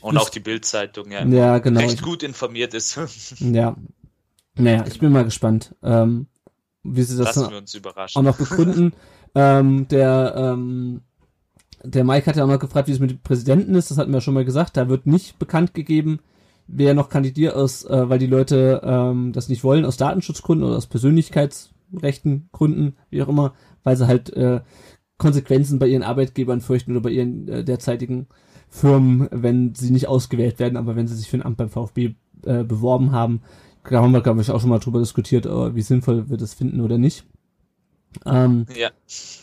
[0.01, 1.79] Und auch die Bild-Zeitung, ja, Ja, genau.
[1.79, 2.99] recht gut informiert ist.
[3.39, 3.75] Ja.
[4.55, 6.27] Naja, ich bin mal gespannt, ähm,
[6.83, 8.93] wie sie das Lassen dann auch noch begründen.
[9.35, 11.01] ähm, der, ähm,
[11.83, 13.91] der Mike hat ja auch noch gefragt, wie es mit dem Präsidenten ist.
[13.91, 14.77] Das hatten wir ja schon mal gesagt.
[14.77, 16.19] Da wird nicht bekannt gegeben,
[16.67, 20.77] wer noch kandidiert aus, äh, weil die Leute ähm, das nicht wollen, aus Datenschutzgründen oder
[20.77, 23.53] aus Persönlichkeitsrechten Gründen, wie auch immer,
[23.83, 24.61] weil sie halt äh,
[25.17, 28.27] Konsequenzen bei ihren Arbeitgebern fürchten oder bei ihren äh, derzeitigen
[28.69, 32.15] Firmen, wenn sie nicht ausgewählt werden, aber wenn sie sich für ein Amt beim VfB
[32.45, 33.41] äh, beworben haben.
[33.89, 36.53] Da haben wir, glaube ich, auch schon mal drüber diskutiert, äh, wie sinnvoll wir das
[36.53, 37.23] finden oder nicht.
[38.25, 38.89] Ähm, Ja.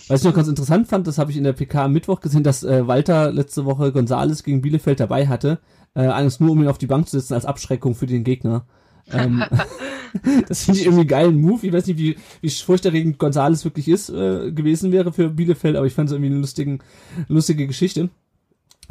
[0.09, 2.43] was ich noch ganz interessant fand, das habe ich in der PK am Mittwoch gesehen,
[2.43, 5.59] dass äh, Walter letzte Woche Gonzales gegen Bielefeld dabei hatte.
[5.95, 8.67] Äh, alles nur, um ihn auf die Bank zu setzen als Abschreckung für den Gegner.
[9.12, 9.45] Ähm,
[10.49, 11.67] das finde ich irgendwie einen geilen Move.
[11.67, 15.87] Ich weiß nicht, wie, wie furchterregend Gonzales wirklich ist, äh, gewesen wäre für Bielefeld, aber
[15.87, 16.81] ich fand es irgendwie eine lustigen,
[17.29, 18.11] lustige Geschichte.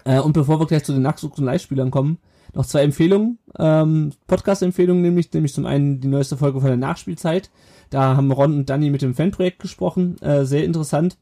[0.05, 2.17] Äh, und bevor wir gleich zu den Nachwuchs- und Leihspielern kommen,
[2.53, 7.49] noch zwei Empfehlungen, ähm, Podcast-Empfehlungen nämlich, nämlich zum einen die neueste Folge von der Nachspielzeit.
[7.89, 11.17] Da haben Ron und Danny mit dem Fanprojekt gesprochen, äh, sehr interessant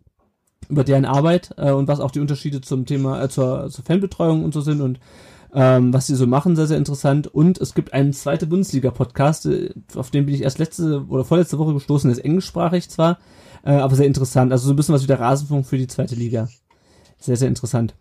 [0.70, 4.44] über deren Arbeit äh, und was auch die Unterschiede zum Thema äh, zur, zur Fanbetreuung
[4.44, 5.00] und so sind und
[5.54, 7.28] ähm, was sie so machen, sehr, sehr interessant.
[7.28, 11.60] Und es gibt einen zweiten Bundesliga-Podcast, äh, auf den bin ich erst letzte oder vorletzte
[11.60, 13.20] Woche gestoßen, der ist englischsprachig zwar,
[13.66, 14.52] äh, aber sehr interessant.
[14.52, 16.48] Also so ein bisschen was wie der Rasenfunk für die zweite Liga.
[17.20, 17.96] Sehr, sehr interessant.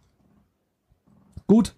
[1.47, 1.75] Gut,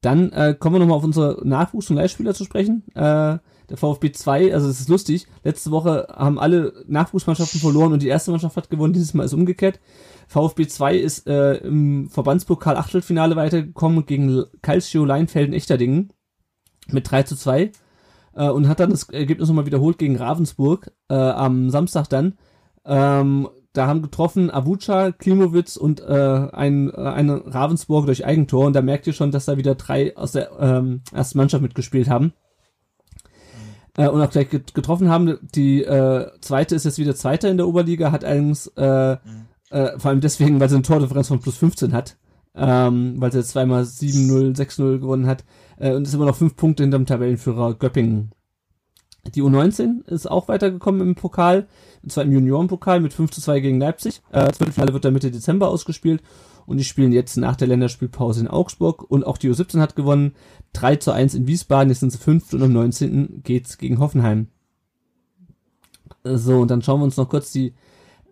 [0.00, 2.84] dann äh, kommen wir nochmal auf unsere Nachwuchs- und Leihspieler zu sprechen.
[2.94, 3.38] Äh,
[3.68, 8.08] der VfB 2, also es ist lustig, letzte Woche haben alle Nachwuchsmannschaften verloren und die
[8.08, 9.80] erste Mannschaft hat gewonnen, dieses Mal ist umgekehrt.
[10.28, 16.12] VfB 2 ist äh, im Verbandspokal Achtelfinale weitergekommen gegen Calcio Leinfelden Echterdingen
[16.88, 17.72] mit 3 zu 2
[18.34, 22.34] äh, und hat dann das Ergebnis nochmal wiederholt gegen Ravensburg äh, am Samstag dann.
[22.84, 28.72] Ähm, da haben getroffen Avuca, Klimowitz und äh, ein, äh, eine Ravensburg durch Eigentor und
[28.74, 32.32] da merkt ihr schon, dass da wieder drei aus der ähm, ersten Mannschaft mitgespielt haben.
[33.96, 35.38] äh, und auch gleich getroffen haben.
[35.54, 39.18] Die äh, zweite ist jetzt wieder Zweiter in der Oberliga, hat allerdings äh, mhm.
[39.70, 42.16] äh, vor allem deswegen, weil sie eine Tordifferenz von plus 15 hat,
[42.54, 45.44] ähm, weil sie jetzt zweimal 7-0, 6-0 gewonnen hat
[45.78, 48.32] äh, und ist immer noch fünf Punkte hinterm Tabellenführer Göppingen.
[49.34, 51.66] Die U19 ist auch weitergekommen im Pokal,
[52.02, 54.22] und zwar im Juniorenpokal mit 5 zu 2 gegen Leipzig.
[54.30, 56.22] Äh, das Viertelfinale wird dann Mitte Dezember ausgespielt
[56.66, 60.34] und die spielen jetzt nach der Länderspielpause in Augsburg und auch die U17 hat gewonnen.
[60.74, 63.42] 3 zu 1 in Wiesbaden, jetzt sind sie fünft und am 19.
[63.42, 64.48] geht's gegen Hoffenheim.
[66.24, 67.74] So, und dann schauen wir uns noch kurz die,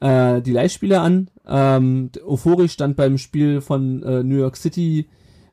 [0.00, 1.30] äh, die Leihspieler an.
[1.46, 5.08] Ähm, Ofori stand beim Spiel von äh, New York City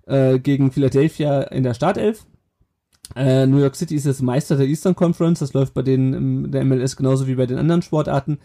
[0.08, 2.26] äh, gegen Philadelphia in der Startelf.
[3.16, 6.64] Äh, New York City ist jetzt Meister der Eastern Conference, das läuft bei denen der
[6.64, 8.39] MLS genauso wie bei den anderen Sportarten.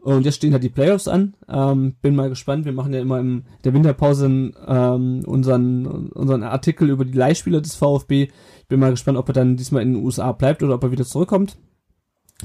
[0.00, 1.34] Und jetzt stehen halt die Playoffs an.
[1.48, 2.64] Ähm, bin mal gespannt.
[2.64, 4.26] Wir machen ja immer in der Winterpause
[4.66, 8.28] ähm, unseren, unseren Artikel über die Leihspieler des VfB.
[8.60, 10.92] Ich bin mal gespannt, ob er dann diesmal in den USA bleibt oder ob er
[10.92, 11.58] wieder zurückkommt.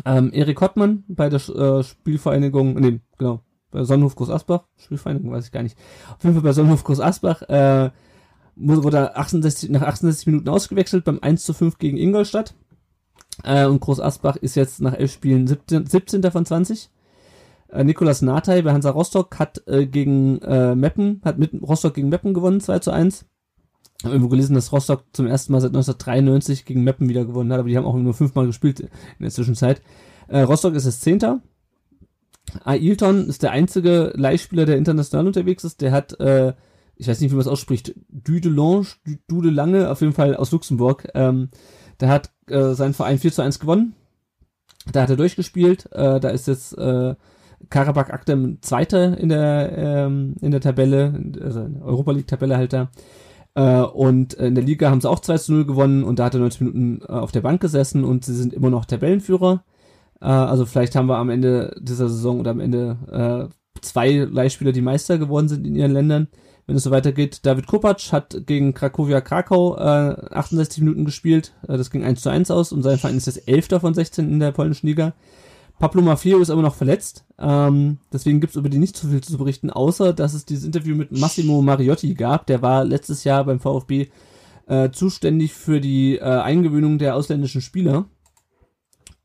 [0.05, 5.45] Ähm, Erik Hottmann bei der äh, Spielvereinigung, nee, genau, bei Sonnenhof Groß Asbach, Spielvereinigung weiß
[5.45, 5.77] ich gar nicht.
[6.09, 7.91] Auf jeden Fall bei Sonnenhof Groß Asbach, äh,
[8.55, 12.55] wurde er 68, nach 68 Minuten ausgewechselt beim 1 zu 5 gegen Ingolstadt.
[13.43, 16.23] Äh, und Groß Asbach ist jetzt nach elf Spielen 17, 17.
[16.31, 16.89] von 20.
[17.69, 22.09] Äh, Nikolas Natay bei Hansa Rostock hat äh, gegen äh, Meppen, hat mit Rostock gegen
[22.09, 23.25] Meppen gewonnen, 2 zu 1.
[23.97, 27.51] Ich habe irgendwo gelesen, dass Rostock zum ersten Mal seit 1993 gegen Meppen wieder gewonnen
[27.51, 28.89] hat, aber die haben auch nur fünfmal gespielt in
[29.21, 29.81] der Zwischenzeit.
[30.27, 31.41] Äh, Rostock ist jetzt Zehnter.
[32.65, 35.81] Ailton ist der einzige Leihspieler, der international unterwegs ist.
[35.81, 36.53] Der hat, äh,
[36.95, 38.85] ich weiß nicht, wie man es ausspricht, Dudelange,
[39.27, 41.07] Dudelange, auf jeden Fall aus Luxemburg.
[41.15, 41.49] Ähm,
[41.99, 43.95] der hat äh, seinen Verein 4 zu 1 gewonnen.
[44.91, 45.91] Da hat er durchgespielt.
[45.91, 47.15] Äh, da ist jetzt äh,
[47.69, 52.57] Karabakh Aktem Zweiter in der, ähm, in der Tabelle, also in der Europa League Tabelle
[52.57, 52.89] halt da.
[53.55, 56.33] Äh, und in der Liga haben sie auch 2 zu 0 gewonnen und da hat
[56.33, 59.63] er 90 Minuten äh, auf der Bank gesessen und sie sind immer noch Tabellenführer.
[60.21, 64.71] Äh, also vielleicht haben wir am Ende dieser Saison oder am Ende äh, zwei Leihspieler,
[64.71, 66.27] die Meister geworden sind in ihren Ländern.
[66.65, 71.53] Wenn es so weitergeht, David Kopac hat gegen Krakowia Krakau äh, 68 Minuten gespielt.
[71.67, 73.81] Äh, das ging 1 zu 1 aus und sein Verein ist jetzt 11.
[73.81, 75.13] von 16 in der polnischen Liga.
[75.79, 77.25] Pablo Mafio ist aber noch verletzt.
[77.37, 80.63] Ähm, deswegen gibt es über die nicht so viel zu berichten, außer dass es dieses
[80.63, 82.45] Interview mit Massimo Mariotti gab.
[82.47, 84.07] Der war letztes Jahr beim VfB
[84.67, 88.05] äh, zuständig für die äh, Eingewöhnung der ausländischen Spieler.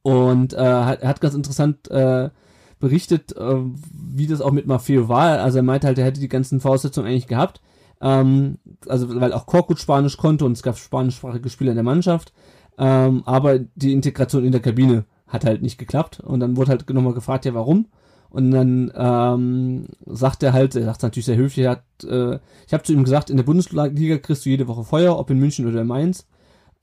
[0.02, 2.30] Und äh, hat, hat ganz interessant äh,
[2.78, 3.56] berichtet, äh,
[3.92, 5.40] wie das auch mit Maffeo war.
[5.40, 7.60] Also er meinte halt, er hätte die ganzen Voraussetzungen eigentlich gehabt.
[8.00, 12.32] Ähm, also weil auch Korkut Spanisch konnte und es gab spanischsprachige Spieler in der Mannschaft.
[12.78, 16.20] Ähm, aber die Integration in der Kabine hat halt nicht geklappt.
[16.20, 17.86] Und dann wurde halt nochmal gefragt, ja, warum?
[18.30, 22.72] Und dann ähm, sagt er halt, er sagt natürlich sehr höflich, er hat, äh, ich
[22.72, 25.66] habe zu ihm gesagt, in der Bundesliga kriegst du jede Woche Feuer, ob in München
[25.66, 26.26] oder in Mainz.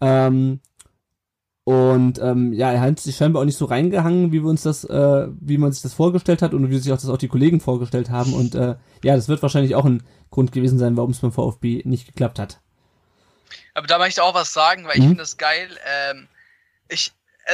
[0.02, 0.60] Ähm,
[1.66, 4.84] und ähm, ja, er hat sich scheinbar auch nicht so reingehangen, wie wir uns das,
[4.84, 7.60] äh, wie man sich das vorgestellt hat und wie sich auch das auch die Kollegen
[7.60, 8.36] vorgestellt haben.
[8.36, 11.82] Und äh, ja, das wird wahrscheinlich auch ein Grund gewesen sein, warum es beim VfB
[11.86, 12.60] nicht geklappt hat.
[13.74, 15.02] Aber da möchte ich auch was sagen, weil mhm.
[15.02, 15.70] ich finde das geil.
[16.12, 16.28] Ähm,
[16.88, 17.14] ich,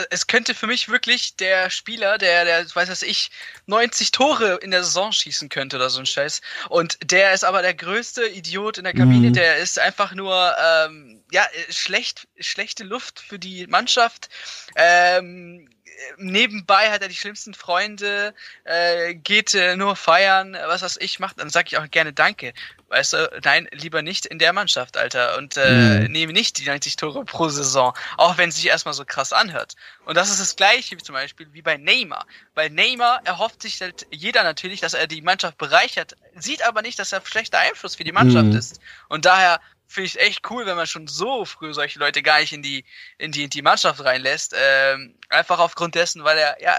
[0.10, 3.32] es könnte für mich wirklich der Spieler, der, der, weiß was ich,
[3.66, 6.42] 90 Tore in der Saison schießen könnte oder so ein Scheiß.
[6.70, 9.34] Und der ist aber der größte Idiot in der Kabine, mhm.
[9.34, 14.30] der ist einfach nur, ähm, ja, schlecht, schlechte Luft für die Mannschaft.
[14.76, 15.70] Ähm,
[16.18, 18.34] nebenbei hat er die schlimmsten Freunde,
[18.64, 22.54] äh, geht äh, nur feiern, was weiß ich macht, dann sage ich auch gerne Danke.
[22.90, 25.38] Weißt du, nein, lieber nicht in der Mannschaft, Alter.
[25.38, 26.12] Und äh, mhm.
[26.12, 29.76] nehme nicht die 90 Tore pro Saison, auch wenn es sich erstmal so krass anhört.
[30.04, 32.26] Und das ist das gleiche wie zum Beispiel wie bei Neymar.
[32.54, 37.00] Bei Neymar erhofft sich halt jeder natürlich, dass er die Mannschaft bereichert, sieht aber nicht,
[37.00, 38.58] dass er schlechter Einfluss für die Mannschaft mhm.
[38.58, 38.82] ist.
[39.08, 39.62] Und daher
[39.92, 42.86] finde ich echt cool, wenn man schon so früh solche Leute gar nicht in die,
[43.18, 44.56] in die, in die Mannschaft reinlässt.
[44.58, 46.76] Ähm, einfach aufgrund dessen, weil er, ja,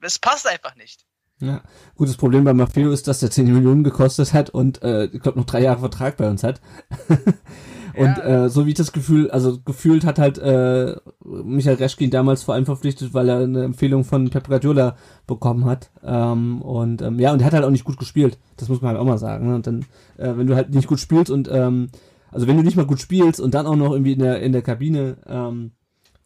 [0.00, 1.04] es passt einfach nicht.
[1.38, 1.60] Ja,
[1.96, 5.38] gutes Problem bei Maffeo ist, dass der 10 Millionen gekostet hat und äh, ich glaube
[5.38, 6.62] noch drei Jahre Vertrag bei uns hat.
[7.94, 8.44] und ja.
[8.46, 12.54] äh, so wie ich das Gefühl, also gefühlt hat halt äh, Michael Reschkin damals vor
[12.54, 15.90] allem verpflichtet, weil er eine Empfehlung von Pep Guardiola bekommen hat.
[16.02, 18.38] Ähm, und ähm, ja, und er hat halt auch nicht gut gespielt.
[18.56, 19.48] Das muss man halt auch mal sagen.
[19.48, 19.56] Ne?
[19.56, 19.84] Und dann,
[20.16, 21.90] äh, wenn du halt nicht gut spielst und ähm,
[22.30, 24.52] also wenn du nicht mal gut spielst und dann auch noch irgendwie in der in
[24.52, 25.72] der Kabine ähm,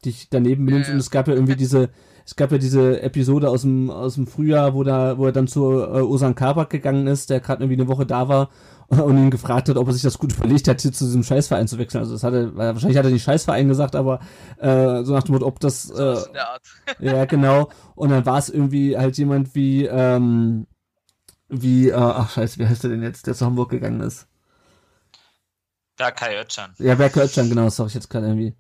[0.05, 0.95] dich daneben benimmst ja, ja.
[0.95, 1.91] und es gab ja irgendwie diese
[2.31, 5.49] es gab ja diese Episode aus dem, aus dem Frühjahr, wo, da, wo er dann
[5.49, 8.51] zu äh, Osan Kabak gegangen ist, der gerade irgendwie eine Woche da war
[8.89, 11.69] und ihn gefragt hat, ob er sich das gut überlegt hat, hier zu diesem Scheißverein
[11.69, 12.01] zu wechseln.
[12.01, 14.21] Also das hat er, wahrscheinlich hat er nicht Scheißverein gesagt, aber
[14.59, 16.27] äh, so nach dem Motto, ob das äh, so
[17.01, 17.71] ja, genau.
[17.95, 20.67] Und dann war es irgendwie halt jemand wie, ähm,
[21.49, 24.30] wie, äh, ach scheiße, wie heißt der denn jetzt, der zu Hamburg gegangen ist?
[26.01, 26.71] Berkay Özcan.
[26.79, 28.55] Ja, Berkay Özcan, genau, das sag ich jetzt gerade irgendwie.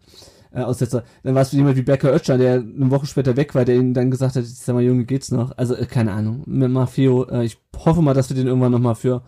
[0.52, 1.04] äh, Aussetzer.
[1.22, 3.94] Dann war es jemand wie Becker Oetscher, der eine Woche später weg war, der ihnen
[3.94, 5.56] dann gesagt hat, sag mal, Junge, geht's noch?
[5.56, 6.42] Also, äh, keine Ahnung.
[6.46, 9.22] Mit Mafio, äh, ich hoffe mal, dass wir den irgendwann nochmal für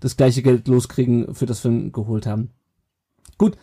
[0.00, 2.50] das gleiche Geld loskriegen, für das wir ihn geholt haben.
[3.38, 3.56] Gut.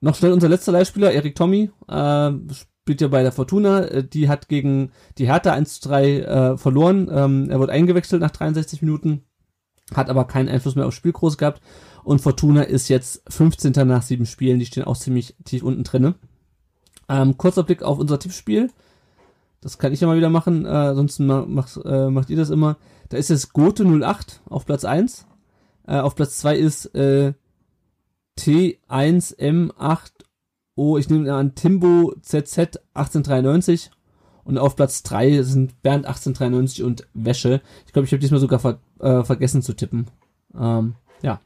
[0.00, 3.84] Noch schnell unser letzter Leihspieler, Erik Tommy, äh, spielt ja bei der Fortuna.
[3.84, 7.08] Äh, die hat gegen die Hertha 1 zu 3 äh, verloren.
[7.12, 9.22] Ähm, er wurde eingewechselt nach 63 Minuten,
[9.94, 11.60] hat aber keinen Einfluss mehr aufs Spiel groß gehabt.
[12.08, 13.72] Und Fortuna ist jetzt 15.
[13.86, 14.58] nach sieben Spielen.
[14.58, 16.14] Die stehen auch ziemlich tief unten drinne.
[17.06, 18.70] Ähm, kurzer Blick auf unser Tippspiel.
[19.60, 22.78] Das kann ich ja mal wieder machen, äh, sonst macht, äh, macht ihr das immer.
[23.10, 25.26] Da ist jetzt Gote 08 auf Platz 1.
[25.86, 27.34] Äh, auf Platz 2 ist äh,
[28.38, 33.90] T1M8O, ich nehme an Timbo ZZ 1893.
[34.44, 37.60] Und auf Platz 3 sind Bernd 1893 und Wäsche.
[37.84, 40.06] Ich glaube, ich habe diesmal sogar ver äh, vergessen zu tippen.
[40.58, 41.38] Ähm, ja.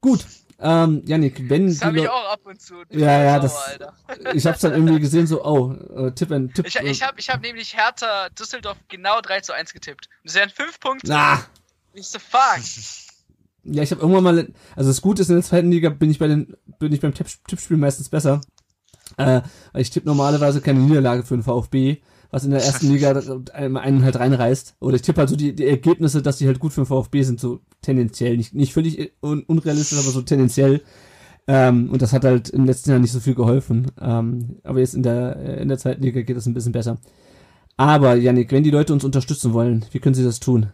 [0.00, 0.24] Gut.
[0.60, 2.82] Ähm, Janik, wenn Das habe ich auch ab und zu.
[2.90, 3.56] Ja, ja, das.
[3.56, 3.94] Alter.
[4.34, 6.66] Ich hab's dann irgendwie gesehen, so, oh, äh, Tipp and Tipp.
[6.66, 10.08] Ich, ich habe ich hab nämlich Hertha Düsseldorf genau 3 zu 1 getippt.
[10.24, 11.08] Das wären 5 Punkte.
[11.08, 11.44] Na.
[11.94, 12.60] Nicht so fuck.
[13.70, 16.18] Ja, ich habe irgendwann mal, also das Gute ist, in der zweiten Liga bin ich
[16.18, 18.40] bei den, bin ich beim Tipp, Tippspiel meistens besser.
[19.18, 19.42] Äh,
[19.74, 22.00] ich tippe normalerweise keine Niederlage für den VfB,
[22.30, 23.18] was in der ersten Liga
[23.54, 24.76] einen halt reinreißt.
[24.80, 27.22] Oder ich tippe halt so die, die Ergebnisse, dass die halt gut für den VfB
[27.22, 28.36] sind, so tendenziell.
[28.36, 30.82] Nicht, nicht völlig un unrealistisch, aber so tendenziell.
[31.46, 33.90] Ähm, und das hat halt im letzten Jahr nicht so viel geholfen.
[34.00, 36.98] Ähm, aber jetzt in der, in der zweiten Liga geht das ein bisschen besser.
[37.78, 40.72] Aber, Janik, wenn die Leute uns unterstützen wollen, wie können sie das tun?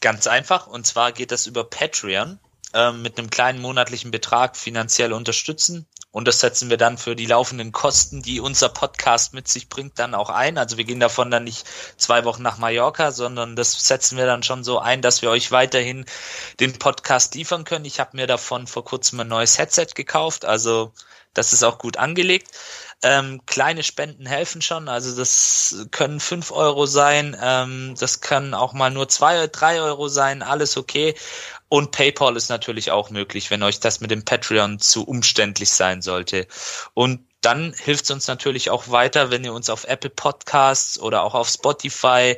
[0.00, 2.40] Ganz einfach, und zwar geht das über Patreon
[2.72, 5.86] äh, mit einem kleinen monatlichen Betrag finanziell unterstützen.
[6.12, 9.98] Und das setzen wir dann für die laufenden Kosten, die unser Podcast mit sich bringt,
[10.00, 10.58] dann auch ein.
[10.58, 11.64] Also wir gehen davon dann nicht
[11.96, 15.52] zwei Wochen nach Mallorca, sondern das setzen wir dann schon so ein, dass wir euch
[15.52, 16.04] weiterhin
[16.58, 17.84] den Podcast liefern können.
[17.84, 20.92] Ich habe mir davon vor kurzem ein neues Headset gekauft, also
[21.32, 22.48] das ist auch gut angelegt.
[23.02, 28.74] Ähm, kleine Spenden helfen schon, also das können fünf Euro sein, ähm, das können auch
[28.74, 31.14] mal nur zwei, drei Euro sein, alles okay.
[31.70, 36.02] Und PayPal ist natürlich auch möglich, wenn euch das mit dem Patreon zu umständlich sein
[36.02, 36.48] sollte.
[36.94, 41.22] Und dann hilft es uns natürlich auch weiter, wenn ihr uns auf Apple Podcasts oder
[41.22, 42.36] auch auf Spotify,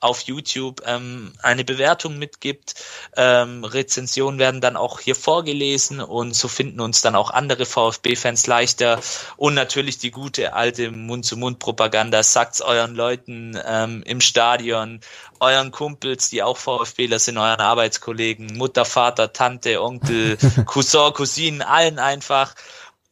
[0.00, 2.74] auf YouTube ähm, eine Bewertung mitgibt.
[3.16, 8.46] Ähm, Rezensionen werden dann auch hier vorgelesen und so finden uns dann auch andere VfB-Fans
[8.46, 9.00] leichter.
[9.36, 12.22] Und natürlich die gute alte Mund-zu-Mund-Propaganda.
[12.22, 15.00] Sagt's euren Leuten ähm, im Stadion,
[15.40, 20.36] euren Kumpels, die auch VfBler sind, euren Arbeitskollegen, Mutter, Vater, Tante, Onkel,
[20.66, 22.54] Cousin, Cousinen, allen einfach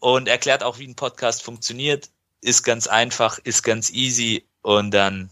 [0.00, 2.10] und erklärt auch, wie ein Podcast funktioniert.
[2.40, 5.30] Ist ganz einfach, ist ganz easy und dann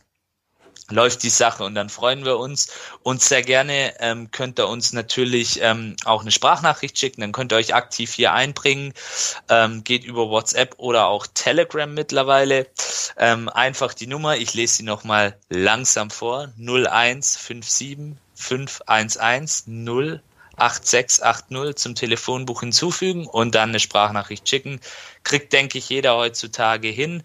[0.90, 2.68] läuft die Sache und dann freuen wir uns.
[3.02, 7.52] Und sehr gerne ähm, könnt ihr uns natürlich ähm, auch eine Sprachnachricht schicken, dann könnt
[7.52, 8.92] ihr euch aktiv hier einbringen.
[9.48, 12.66] Ähm, geht über WhatsApp oder auch Telegram mittlerweile.
[13.16, 16.52] Ähm, einfach die Nummer, ich lese sie nochmal langsam vor.
[16.58, 20.22] 0157 511 0
[20.58, 24.80] 8680 zum Telefonbuch hinzufügen und dann eine Sprachnachricht schicken.
[25.24, 27.22] Kriegt, denke ich, jeder heutzutage hin.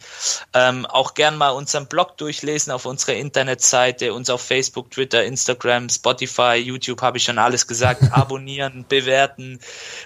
[0.54, 5.90] Ähm, auch gern mal unseren Blog durchlesen auf unserer Internetseite, uns auf Facebook, Twitter, Instagram,
[5.90, 8.02] Spotify, YouTube habe ich schon alles gesagt.
[8.12, 9.60] Abonnieren, bewerten,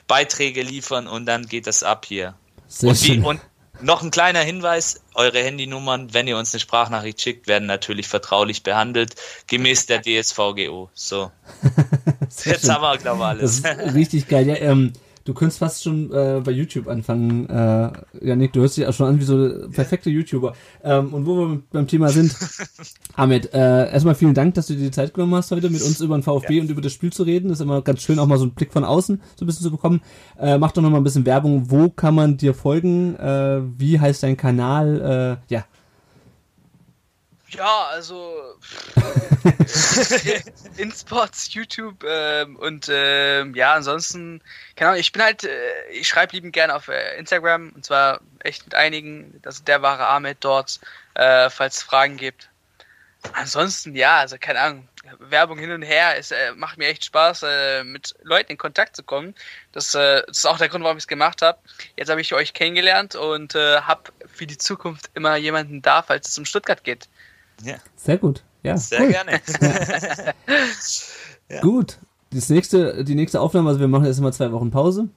[0.07, 2.33] Beiträge liefern und dann geht das ab hier.
[2.67, 3.41] Sehr und, wie, und
[3.81, 8.63] noch ein kleiner Hinweis, eure Handynummern, wenn ihr uns eine Sprachnachricht schickt, werden natürlich vertraulich
[8.63, 9.15] behandelt,
[9.47, 10.89] gemäß der DSVGO.
[10.93, 11.31] So.
[12.45, 12.73] Jetzt schön.
[12.73, 13.61] haben wir, glaube ich, alles.
[13.61, 14.47] Das ist richtig geil.
[14.47, 14.93] Ja, ähm,
[15.27, 19.07] du könntest fast schon äh, bei YouTube anfangen, äh, Janik, du hörst dich auch schon
[19.07, 20.53] an wie so perfekte YouTuber.
[20.83, 22.33] Ähm, und wo wir beim Thema sind,
[23.15, 25.99] Ahmed, äh, erstmal vielen Dank, dass du dir die Zeit genommen hast, heute mit uns
[25.99, 26.61] über den VfB ja.
[26.61, 27.49] und über das Spiel zu reden.
[27.49, 29.63] Das ist immer ganz schön, auch mal so einen Blick von außen so ein bisschen
[29.63, 30.01] zu bekommen.
[30.39, 31.69] Äh, mach doch noch mal ein bisschen Werbung.
[31.69, 33.15] Wo kann man dir folgen?
[33.17, 35.39] Äh, wie heißt dein Kanal?
[35.49, 35.65] Äh, ja,
[37.49, 38.55] ja, also
[40.77, 44.41] in Spots, YouTube ähm, und ähm, ja, ansonsten,
[44.75, 48.21] keine Ahnung, ich bin halt, äh, ich schreibe liebend gerne auf äh, Instagram und zwar
[48.39, 50.79] echt mit einigen, das ist der wahre Ahmed dort,
[51.15, 52.49] äh, falls es Fragen gibt.
[53.33, 54.87] Ansonsten, ja, also keine Ahnung,
[55.19, 58.95] Werbung hin und her, es äh, macht mir echt Spaß, äh, mit Leuten in Kontakt
[58.95, 59.35] zu kommen.
[59.71, 61.57] Das, äh, das ist auch der Grund, warum ich es gemacht habe.
[61.95, 66.29] Jetzt habe ich euch kennengelernt und äh, habe für die Zukunft immer jemanden da, falls
[66.29, 67.07] es um Stuttgart geht.
[67.63, 67.75] Ja.
[67.95, 68.43] Sehr gut.
[68.63, 69.09] Ja, Sehr cool.
[69.09, 69.31] gerne.
[71.49, 71.61] ja.
[71.61, 71.99] Gut.
[72.31, 75.07] Das nächste, die nächste Aufnahme, also wir machen jetzt immer zwei Wochen Pause,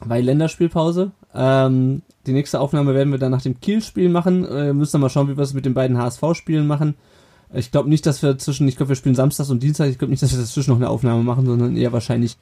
[0.00, 1.10] weil Länderspielpause.
[1.34, 4.44] Ähm, die nächste Aufnahme werden wir dann nach dem Kiel-Spiel machen.
[4.44, 6.94] Äh, müssen wir mal schauen, wie wir es mit den beiden HSV-Spielen machen.
[7.52, 9.88] Ich glaube nicht, dass wir zwischen, ich glaube, wir spielen Samstags und Dienstag.
[9.88, 12.36] Ich glaube nicht, dass wir dazwischen noch eine Aufnahme machen, sondern eher wahrscheinlich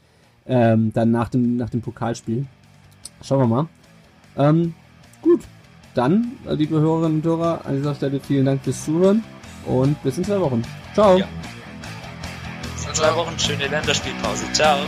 [0.46, 2.46] ähm, dann nach dem, nach dem Pokalspiel.
[3.22, 3.68] Schauen wir mal.
[4.36, 4.74] Ähm,
[5.22, 5.40] gut,
[5.94, 9.22] dann, liebe Hörerinnen und Hörer, an dieser Stelle vielen Dank fürs Zuhören
[9.66, 10.62] und bis in zwei Wochen.
[10.92, 11.16] Ciao.
[11.16, 11.26] Ja.
[12.88, 14.44] In zwei Wochen schöne Länderspielpause.
[14.52, 14.78] Ciao.